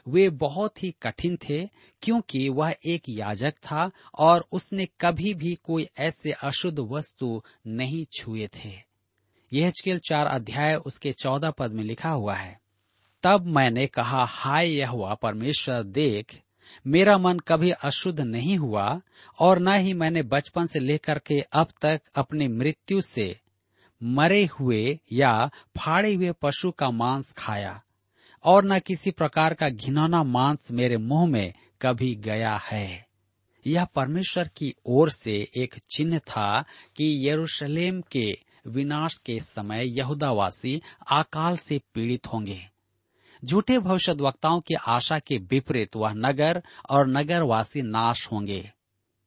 वे 0.08 0.28
बहुत 0.28 0.82
ही 0.82 0.94
कठिन 1.02 1.36
थे, 1.36 1.68
क्योंकि 2.02 2.48
वह 2.48 2.74
एक 2.86 3.02
याजक 3.08 3.50
था 3.50 3.90
और 4.18 4.46
उसने 4.52 4.86
कभी 5.00 5.34
भी 5.34 5.54
कोई 5.54 5.88
ऐसे 5.98 6.32
अशुद्ध 6.32 6.78
वस्तु 6.78 7.42
नहीं 7.66 8.06
छुए 8.18 8.46
थे। 8.46 8.87
यह 9.52 9.72
चार 10.04 10.26
अध्याय 10.26 10.74
उसके 10.74 11.12
चौदह 11.12 11.50
पद 11.50 11.72
में 11.72 11.84
लिखा 11.84 12.10
हुआ 12.10 12.34
है। 12.34 12.60
तब 13.22 13.46
मैंने 13.46 13.86
कहा, 13.86 14.24
हाय 14.24 14.68
यह 14.68 14.88
हुआ 14.88 15.14
परमेश्वर, 15.14 15.82
देख, 15.82 16.40
मेरा 16.86 17.18
मन 17.18 17.38
कभी 17.38 17.70
अशुद्ध 17.70 18.20
नहीं 18.20 18.56
हुआ, 18.58 19.00
और 19.38 19.58
न 19.58 19.68
ही 19.68 19.94
मैंने 19.94 20.22
बचपन 20.22 20.66
से 20.66 20.78
लेकर 20.78 21.18
के 21.18 21.40
अब 21.40 21.66
तक 21.82 22.00
अपनी 22.16 22.48
मृत्यु 22.48 23.00
से 23.00 23.40
मरे 24.02 24.44
हुए 24.44 24.98
या 25.12 25.50
फाड़े 25.78 26.14
हुए 26.14 26.32
पशु 26.32 26.70
का 26.70 26.90
मांस 26.90 27.32
खाया, 27.32 27.82
और 28.44 28.64
न 28.64 28.78
किसी 28.78 29.10
प्रकार 29.10 29.54
का 29.54 29.68
घिनौना 29.68 30.22
मांस 30.22 30.68
मेरे 30.70 30.96
मुँह 30.96 31.26
में 31.26 31.54
कभी 31.82 32.14
गया 32.14 32.56
है। 32.56 33.06
यह 33.66 33.84
परमेश्वर 33.84 34.50
की 34.56 34.74
ओर 34.86 35.10
से 35.10 35.48
एक 35.56 35.74
चिन्ह 35.96 36.18
था 36.18 36.64
कि 36.96 37.28
यरूशलेम 37.28 38.00
के 38.00 38.47
विनाश 38.66 39.14
के 39.14 39.40
समय 39.40 39.98
यहूदावासी 39.98 40.82
अकाल 41.12 41.56
से 41.56 41.80
पीड़ित 41.94 42.26
होंगे। 42.26 42.70
झूठे 43.44 43.78
भविष्य 43.78 44.12
वक्ताओं 44.12 44.60
की 44.60 44.74
आशा 44.74 45.18
के 45.18 45.38
विपरीत 45.38 45.96
वह 45.96 46.12
नगर 46.12 46.62
और 46.90 47.06
नगरवासी 47.06 47.82
नाश 47.82 48.28
होंगे। 48.32 48.72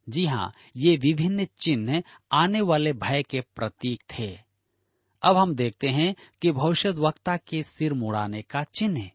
जी 0.09 0.25
हाँ 0.25 0.53
ये 0.77 0.97
विभिन्न 0.97 1.45
चिन्ह 1.45 2.03
आने 2.31 2.61
वाले 2.61 2.93
भय 2.93 3.23
के 3.23 3.41
प्रतीक 3.41 4.03
थे। 4.19 4.39
अब 5.23 5.37
हम 5.37 5.55
देखते 5.55 5.87
हैं 5.87 6.15
कि 6.41 6.51
भविष्य 6.51 6.89
वक्ता 6.89 7.37
के 7.37 7.63
सिर 7.63 7.93
मुड़ाने 7.93 8.41
का 8.41 8.63
चिन्ह। 8.63 9.09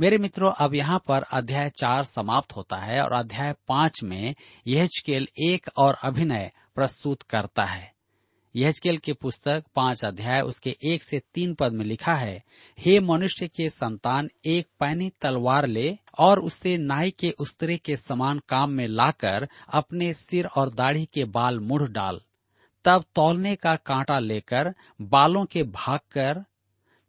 मेरे 0.00 0.18
मित्रों, 0.18 0.52
अब 0.52 0.74
यहाँ 0.74 1.02
पर 1.08 1.22
अध्याय 1.22 1.70
चार 1.70 2.04
समाप्त 2.04 2.56
होता 2.56 2.76
है 2.76 3.02
और 3.02 3.12
अध्याय 3.12 3.54
पाँच 3.68 4.02
में 4.02 4.34
यह 4.66 4.88
एक 5.38 5.60
और 5.76 5.94
अभिनय 5.94 6.52
प्रस्तुत 6.74 7.22
करता 7.22 7.64
है। 7.64 7.94
यहल 8.56 8.96
की 8.96 9.12
पुस्तक 9.12 9.64
पाँच 9.76 10.04
अध्याय 10.04 10.40
उसके 10.40 10.76
एक 10.84 11.02
से 11.02 11.22
तीन 11.34 11.54
पद 11.54 11.72
में 11.72 11.84
लिखा 11.84 12.14
है, 12.14 12.42
हे 12.78 13.00
मनुष्य 13.00 13.48
के 13.48 13.68
संतान, 13.70 14.30
एक 14.46 14.66
पैनी 14.80 15.10
तलवार 15.20 15.66
ले 15.66 15.98
और 16.18 16.40
उसे 16.40 16.78
नाई 16.78 17.10
के 17.10 17.30
उस्तरे 17.30 17.76
के 17.76 17.96
समान 17.96 18.40
काम 18.48 18.70
में 18.70 18.86
लाकर 18.86 19.48
अपने 19.72 20.12
सिर 20.14 20.46
और 20.46 20.70
दाढ़ी 20.70 21.04
के 21.04 21.24
बाल 21.24 21.60
मुड़ 21.60 21.88
डाल। 21.88 22.20
तब 22.84 23.04
तौलने 23.14 23.54
का 23.56 23.76
कांटा 23.76 24.18
लेकर 24.18 24.74
बालों 25.02 25.44
के 25.44 25.62
भाग 25.62 26.00
कर, 26.12 26.44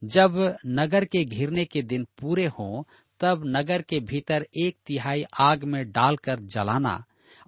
जब 0.03 0.57
नगर 0.67 1.05
के 1.05 1.25
घिरने 1.25 1.65
के 1.65 1.81
दिन 1.81 2.07
पूरे 2.21 2.45
हों, 2.45 2.83
तब 3.19 3.43
नगर 3.45 3.81
के 3.81 3.99
भीतर 3.99 4.45
एक 4.63 4.77
तिहाई 4.85 5.23
आग 5.39 5.63
में 5.63 5.91
डालकर 5.91 6.39
जलाना 6.39 7.03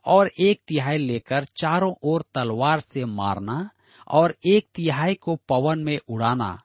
और 0.05 0.29
एक 0.39 0.61
तिहाई 0.67 0.97
लेकर 0.97 1.43
चारों 1.43 1.93
ओर 2.03 2.23
तलवार 2.35 2.79
से 2.79 3.05
मारना 3.05 3.69
और 4.07 4.35
एक 4.45 4.67
तिहाई 4.75 5.13
को 5.13 5.35
पवन 5.35 5.79
में 5.79 5.99
उड़ाना 6.09 6.61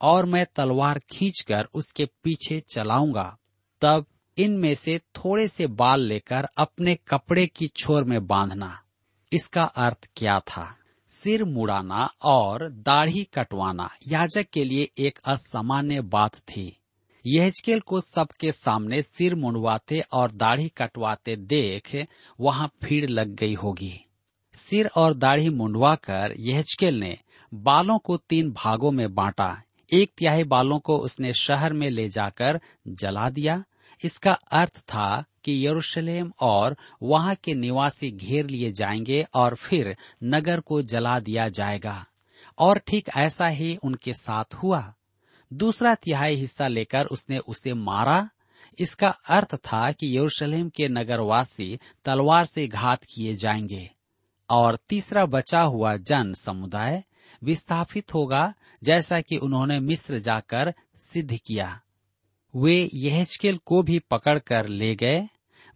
और 0.00 0.26
मैं 0.26 0.46
तलवार 0.56 0.98
खींचकर 0.98 1.68
उसके 1.74 2.04
पीछे 2.04 2.60
चलाऊँगा। 2.60 3.38
तब 3.80 4.06
इनमें 4.38 4.74
से 4.74 4.98
थोड़े 4.98 5.48
से 5.48 5.66
बाल 5.66 6.00
लेकर 6.00 6.46
अपने 6.58 6.94
कपड़े 6.94 7.46
की 7.46 7.68
छोर 7.68 8.04
में 8.04 8.26
बांधना। 8.26 8.82
इसका 9.32 9.64
अर्थ 9.64 10.10
क्या 10.16 10.40
था? 10.40 10.76
सिर 11.08 11.44
मुड़ाना 11.44 12.14
और 12.22 12.68
दाढ़ी 12.68 13.24
कटवाना 13.24 13.90
याजक 14.08 14.46
के 14.52 14.64
लिए 14.64 14.88
एक 14.98 15.18
असामान्य 15.26 16.00
बात 16.00 16.34
थी। 16.34 16.76
यहजकेल 17.26 17.80
को 17.80 18.00
सबके 18.00 18.52
सामने 18.52 19.02
सिर 19.02 19.34
मुंडवाते 19.34 20.00
और 20.12 20.30
दाढ़ी 20.30 20.68
कटवाते 20.68 21.36
देख 21.36 22.06
वहाँ 22.40 22.70
भीड़ 22.84 23.10
लग 23.10 23.34
गई 23.34 23.54
होगी। 23.54 24.09
सिर 24.60 24.86
और 24.86 25.14
दाढ़ी 25.14 25.48
मुंडवा 25.48 25.94
कर 25.94 26.34
यहजकेल 26.38 26.94
ने 26.94 27.18
बालों 27.54 27.98
को 27.98 28.16
तीन 28.16 28.50
भागों 28.50 28.90
में 28.90 29.14
बांटा। 29.14 29.62
एक 29.94 30.12
तिहाई 30.18 30.44
बालों 30.44 30.78
को 30.78 30.98
उसने 30.98 31.32
शहर 31.32 31.72
में 31.72 31.90
ले 31.90 32.08
जाकर 32.08 32.60
जला 32.88 33.30
दिया। 33.30 33.64
इसका 34.04 34.32
अर्थ 34.32 34.78
था 34.78 35.24
कि 35.44 35.66
यरूशलेम 35.66 36.32
और 36.40 36.76
वहाँ 37.02 37.34
के 37.34 37.54
निवासी 37.54 38.10
घेर 38.10 38.46
लिए 38.46 38.72
जाएँगे 38.72 39.26
और 39.34 39.54
फिर 39.54 39.96
नगर 40.24 40.60
को 40.60 40.82
जला 40.82 41.20
दिया 41.20 41.48
जाएगा। 41.48 42.06
और 42.58 42.78
ठीक 42.78 43.08
ऐसा 43.16 43.46
ही 43.46 43.76
उनके 43.76 44.14
साथ 44.14 44.54
हुआ। 44.54 44.94
दूसरा 45.52 45.94
तिहाई 45.94 46.34
हिस्सा 46.34 46.68
लेकर 46.68 47.06
उसने 47.06 47.38
उसे 47.38 47.74
मारा। 47.74 48.28
इसका 48.78 49.08
अर्थ 49.08 49.54
था 49.54 49.92
कि 49.92 50.16
यरूशलेम 50.16 50.68
के 50.68 50.88
नगरवासी 50.88 51.78
तलवार 52.04 52.44
से 52.44 52.68
घात 52.68 53.04
किए 53.04 53.34
जाएँगे। 53.34 53.90
और 54.50 54.78
तीसरा 54.88 55.26
बचा 55.26 55.60
हुआ 55.60 55.96
जन 55.96 56.34
समुदाय 56.34 57.04
विस्थापित 57.44 58.14
होगा, 58.14 58.54
जैसा 58.84 59.20
कि 59.20 59.36
उन्होंने 59.36 59.80
मिस्र 59.80 60.18
जाकर 60.18 60.74
सिद्ध 60.96 61.36
किया। 61.36 61.80
वे 62.56 62.90
यहजकेल 62.94 63.56
को 63.56 63.82
भी 63.82 63.98
पकड़कर 63.98 64.66
ले 64.66 64.94
गए। 64.94 65.28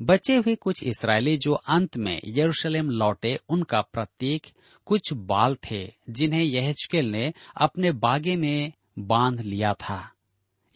बचे 0.02 0.36
हुए 0.36 0.54
कुछ 0.54 0.84
इसराइली 0.84 1.36
जो 1.36 1.54
अंत 1.54 1.96
में 1.96 2.20
यरूशलेम 2.26 2.90
लौटे, 2.90 3.38
उनका 3.48 3.80
प्रतीक 3.80 4.46
कुछ 4.84 5.12
बाल 5.12 5.56
थे, 5.70 5.92
जिन्हें 6.10 6.42
यहजकेल 6.42 7.10
ने 7.10 7.32
अपने 7.60 7.92
बागे 7.92 8.36
में 8.36 8.72
बाँध 8.98 9.40
लिया 9.40 9.74
था। 9.74 10.12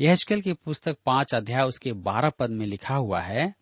यहजकेल 0.00 0.40
की 0.40 0.52
पुस्तक 0.52 0.98
पाँच 1.06 1.34
अध्याय 1.34 1.62
उसके 1.62 1.92
बारह 1.92 2.30
पद 2.30 2.50
में 2.50 2.66
लिखा 2.66 2.94
हुआ 2.94 3.20
है, 3.20 3.54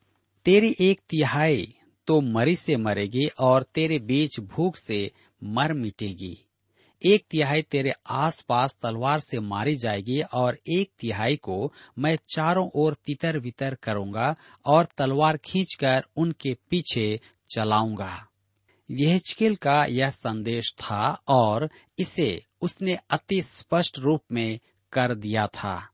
तेरी 0.44 0.77
एक 0.81 1.01
तिहाई 1.11 1.75
तो 2.07 2.21
मरी 2.21 2.57
से 2.57 2.77
मरेगी 2.77 3.27
और 3.27 3.62
तेरे 3.62 3.99
बीच 3.99 4.40
भूख 4.40 4.77
से 4.77 5.11
मर 5.45 5.73
मिटेगी। 5.73 6.38
एक 7.03 7.25
तिहाई 7.31 7.62
तेरे 7.62 7.92
आसपास 8.07 8.79
तलवार 8.83 9.21
से 9.21 9.40
मारी 9.40 9.77
जाएगी 9.77 10.21
और 10.21 10.59
एक 10.69 10.90
तिहाई 10.99 11.37
को 11.37 11.73
मैं 11.99 12.16
चारों 12.29 12.69
ओर 12.75 12.95
तितर 12.95 13.38
बितर 13.40 13.75
करूँगा 13.75 14.37
और 14.66 14.87
तलवार 14.99 15.37
खींचकर 15.37 16.05
उनके 16.16 16.57
पीछे 16.71 17.21
चलाऊँगा। 17.51 18.27
यहजकेल 18.90 19.55
का 19.55 19.85
यह 19.85 20.11
संदेश 20.11 20.73
था 20.79 21.23
और 21.29 21.71
इसे 21.99 22.42
उसने 22.61 22.99
अति 23.11 23.42
स्पष्ट 23.42 23.99
रूप 23.99 24.23
में 24.33 24.59
कर 24.92 25.14
दिया 25.14 25.47
था। 25.47 25.88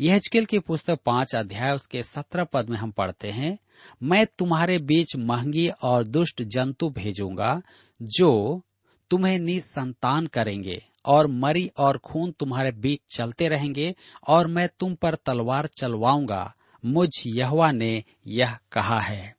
यहजकेल 0.00 0.44
की 0.44 0.58
पुस्तक 0.58 1.00
पाँच 1.06 1.34
अध्याय 1.34 1.74
उसके 1.74 2.02
सत्रह 2.02 2.44
पद 2.44 2.70
में 2.70 2.76
हम 2.76 2.90
पढ़ते 2.90 3.30
हैं। 3.30 3.58
मैं 4.02 4.26
तुम्हारे 4.38 4.78
बीच 4.78 5.16
महँगी 5.16 5.68
और 5.68 6.04
दुष्ट 6.04 6.42
जंतु 6.42 6.90
भेजूँगा, 6.90 7.62
जो 8.02 8.62
तुम्हें 9.10 9.38
निसंतान 9.38 10.26
करेंगे, 10.26 10.84
और 11.04 11.26
मरी 11.26 11.70
और 11.78 11.98
खून 11.98 12.30
तुम्हारे 12.30 12.72
बीच 12.72 13.00
चलते 13.16 13.48
रहेंगे, 13.48 13.94
और 14.28 14.46
मैं 14.46 14.68
तुम 14.80 14.94
पर 14.94 15.14
तलवार 15.14 15.66
चलवाऊँगा। 15.66 16.54
मुझ 16.84 17.10
यहवा 17.26 17.72
ने 17.72 18.04
यह 18.26 18.58
कहा 18.72 19.00
है। 19.00 19.36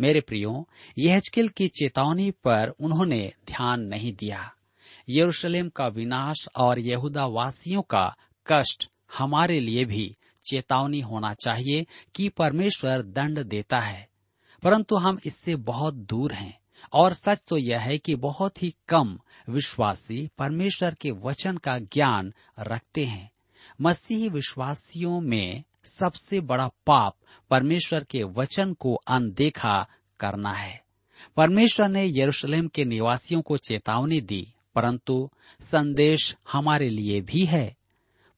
मेरे 0.00 0.20
प्रियो, 0.20 0.68
यहजकेल 0.98 1.48
की 1.48 1.68
चेतावनी 1.68 2.30
पर 2.30 2.68
उन्होंने 2.68 3.32
ध्यान 3.46 3.80
नहीं 3.80 4.12
दिया। 4.12 4.54
यरूशलेम 5.08 5.68
का 5.68 5.88
विनाश 5.88 6.48
और 6.56 6.78
यहूदा 6.78 7.26
वासियों 7.26 7.82
का 7.82 8.16
कष्ट 8.46 8.90
हमारे 9.18 9.60
लिए 9.60 9.84
भी 9.84 10.16
चेतावनी 10.44 11.00
होना 11.00 11.34
चाहिए 11.34 11.86
कि 12.14 12.28
परमेश्वर 12.28 13.02
दंड 13.02 13.42
देता 13.42 13.80
है। 13.80 14.08
परंतु 14.62 14.96
हम 14.96 15.18
इससे 15.26 15.56
बहुत 15.56 15.94
दूर 15.94 16.32
हैं 16.32 16.60
और 16.92 17.14
सच 17.14 17.42
तो 17.48 17.56
यह 17.56 17.80
है 17.80 17.98
कि 17.98 18.14
बहुत 18.14 18.62
ही 18.62 18.74
कम 18.88 19.18
विश्वासी 19.48 20.30
परमेश्वर 20.38 20.94
के 20.94 21.10
वचन 21.10 21.56
का 21.56 21.78
ज्ञान 21.78 22.34
रखते 22.60 23.04
हैं। 23.04 23.30
मसीही 23.80 24.28
विश्वासियों 24.28 25.20
में 25.20 25.64
सबसे 25.84 26.40
बड़ा 26.40 26.68
पाप 26.86 27.16
परमेश्वर 27.50 28.04
के 28.04 28.22
वचन 28.22 28.72
को 28.72 28.94
अनदेखा 28.94 29.86
करना 30.20 30.52
है। 30.52 30.84
परमेश्वर 31.36 31.88
ने 31.88 32.20
यरूशलेम 32.20 32.68
के 32.68 32.84
निवासियों 32.84 33.42
को 33.42 33.56
चेतावनी 33.56 34.20
दी, 34.20 34.54
परंतु 34.74 35.30
संदेश 35.60 36.36
हमारे 36.52 36.88
लिए 36.88 37.20
भी 37.20 37.44
है। 37.44 37.76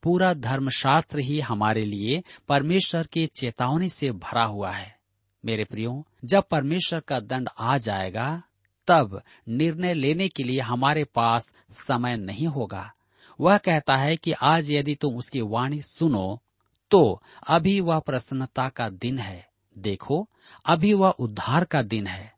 पूरा 0.02 0.34
धर्मशास्त्र 0.34 1.18
ही 1.18 1.40
हमारे 1.40 1.82
लिए 1.82 2.22
परमेश्वर 2.48 3.06
की 3.06 3.26
चेतावनी 3.26 3.90
से 3.90 4.12
भरा 4.12 4.44
हुआ 4.44 4.70
है। 4.70 4.98
मेरे 5.44 5.64
प्रियो, 5.64 6.06
जब 6.24 6.44
परमेश्वर 6.50 7.00
का 7.00 7.20
दंड 7.20 7.48
आ 7.58 7.78
जाएगा, 7.78 8.42
तब 8.86 9.22
निर्णय 9.48 9.94
लेने 9.94 10.28
के 10.28 10.42
लिए 10.42 10.60
हमारे 10.60 11.04
पास 11.04 11.52
समय 11.72 12.16
नहीं 12.16 12.46
होगा। 12.46 12.92
वह 13.40 13.58
कहता 13.58 13.96
है 13.96 14.16
कि 14.16 14.32
आज 14.32 14.70
यदि 14.70 14.94
तुम 14.94 15.16
उसकी 15.16 15.40
वाणी 15.40 15.82
सुनो 15.82 16.42
तो 16.90 17.22
अभी 17.48 17.80
वह 17.80 17.98
प्रसन्नता 17.98 18.68
का 18.68 18.88
दिन 18.88 19.18
है। 19.18 19.48
देखो, 19.78 20.28
अभी 20.66 20.94
वह 20.94 21.10
उद्धार 21.10 21.64
का 21.64 21.82
दिन 21.82 22.06
है। 22.06 22.34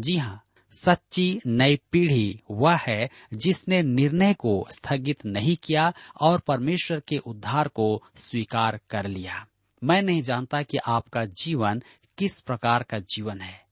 जी 0.00 0.16
हाँ 0.16 0.44
सच्ची 0.72 1.40
नई 1.46 1.80
पीढ़ी 1.92 2.40
वह 2.50 2.76
है 2.76 3.10
जिसने 3.34 3.82
निर्णय 3.82 4.34
को 4.34 4.66
स्थगित 4.70 5.26
नहीं 5.26 5.56
किया 5.56 5.92
और 6.20 6.40
परमेश्वर 6.40 7.00
के 7.00 7.18
उद्धार 7.18 7.68
को 7.68 8.02
स्वीकार 8.16 8.80
कर 8.90 9.06
लिया। 9.06 9.46
मैं 9.84 10.02
नहीं 10.02 10.22
जानता 10.22 10.62
कि 10.62 10.78
आपका 10.86 11.24
जीवन 11.24 11.82
किस 12.18 12.40
प्रकार 12.40 12.82
का 12.82 12.98
जीवन 12.98 13.40
है। 13.40 13.66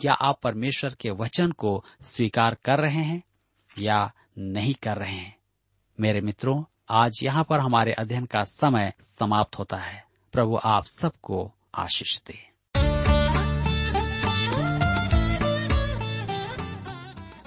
क्या 0.00 0.12
आप 0.12 0.40
परमेश्वर 0.42 0.94
के 1.00 1.10
वचन 1.10 1.50
को 1.50 1.84
स्वीकार 2.02 2.56
कर 2.64 2.78
रहे 2.80 3.02
हैं 3.02 3.22
या 3.78 4.12
नहीं 4.38 4.74
कर 4.74 4.96
रहे 4.96 5.14
हैं? 5.14 5.36
मेरे 6.00 6.20
मित्रों, 6.20 6.64
आज 6.90 7.20
यहाँ 7.24 7.44
पर 7.44 7.60
हमारे 7.60 7.92
अध्ययन 7.92 8.24
का 8.24 8.44
समय 8.44 8.92
समाप्त 9.02 9.58
होता 9.58 9.76
है। 9.76 10.04
प्रभु 10.32 10.60
आप 10.64 10.84
सबको 10.86 11.52
आशीष 11.74 12.22
दे। 12.26 12.45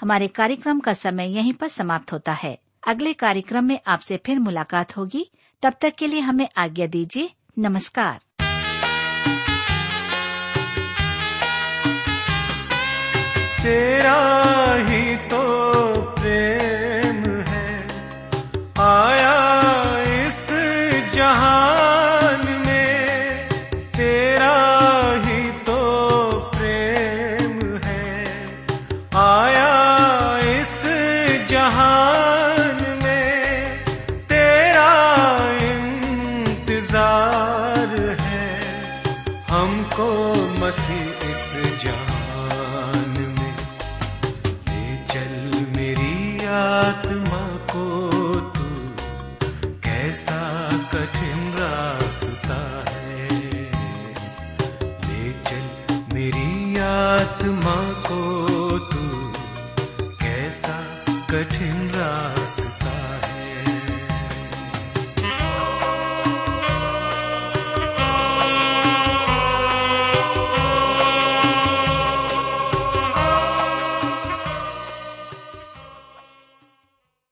हमारे 0.00 0.28
कार्यक्रम 0.28 0.80
का 0.80 0.92
समय 0.92 1.34
यहीं 1.34 1.52
पर 1.52 1.68
समाप्त 1.68 2.12
होता 2.12 2.32
है। 2.32 2.58
अगले 2.86 3.12
कार्यक्रम 3.12 3.64
में 3.64 3.80
आपसे 3.86 4.16
फिर 4.26 4.38
मुलाकात 4.38 4.96
होगी। 4.96 5.30
तब 5.62 5.74
तक 5.80 5.94
के 5.98 6.06
लिए 6.06 6.20
हमें 6.20 6.48
आज्ञा 6.56 6.86
दीजिए। 6.86 7.30
नमस्कार। 7.58 8.20
तेरा 13.62 14.74
ही 14.74 15.16
तो 15.16 15.42
प्रेम 16.02 17.40
है। 17.40 17.88
आया 18.78 19.36
इस 20.26 20.46
जहान 21.14 21.75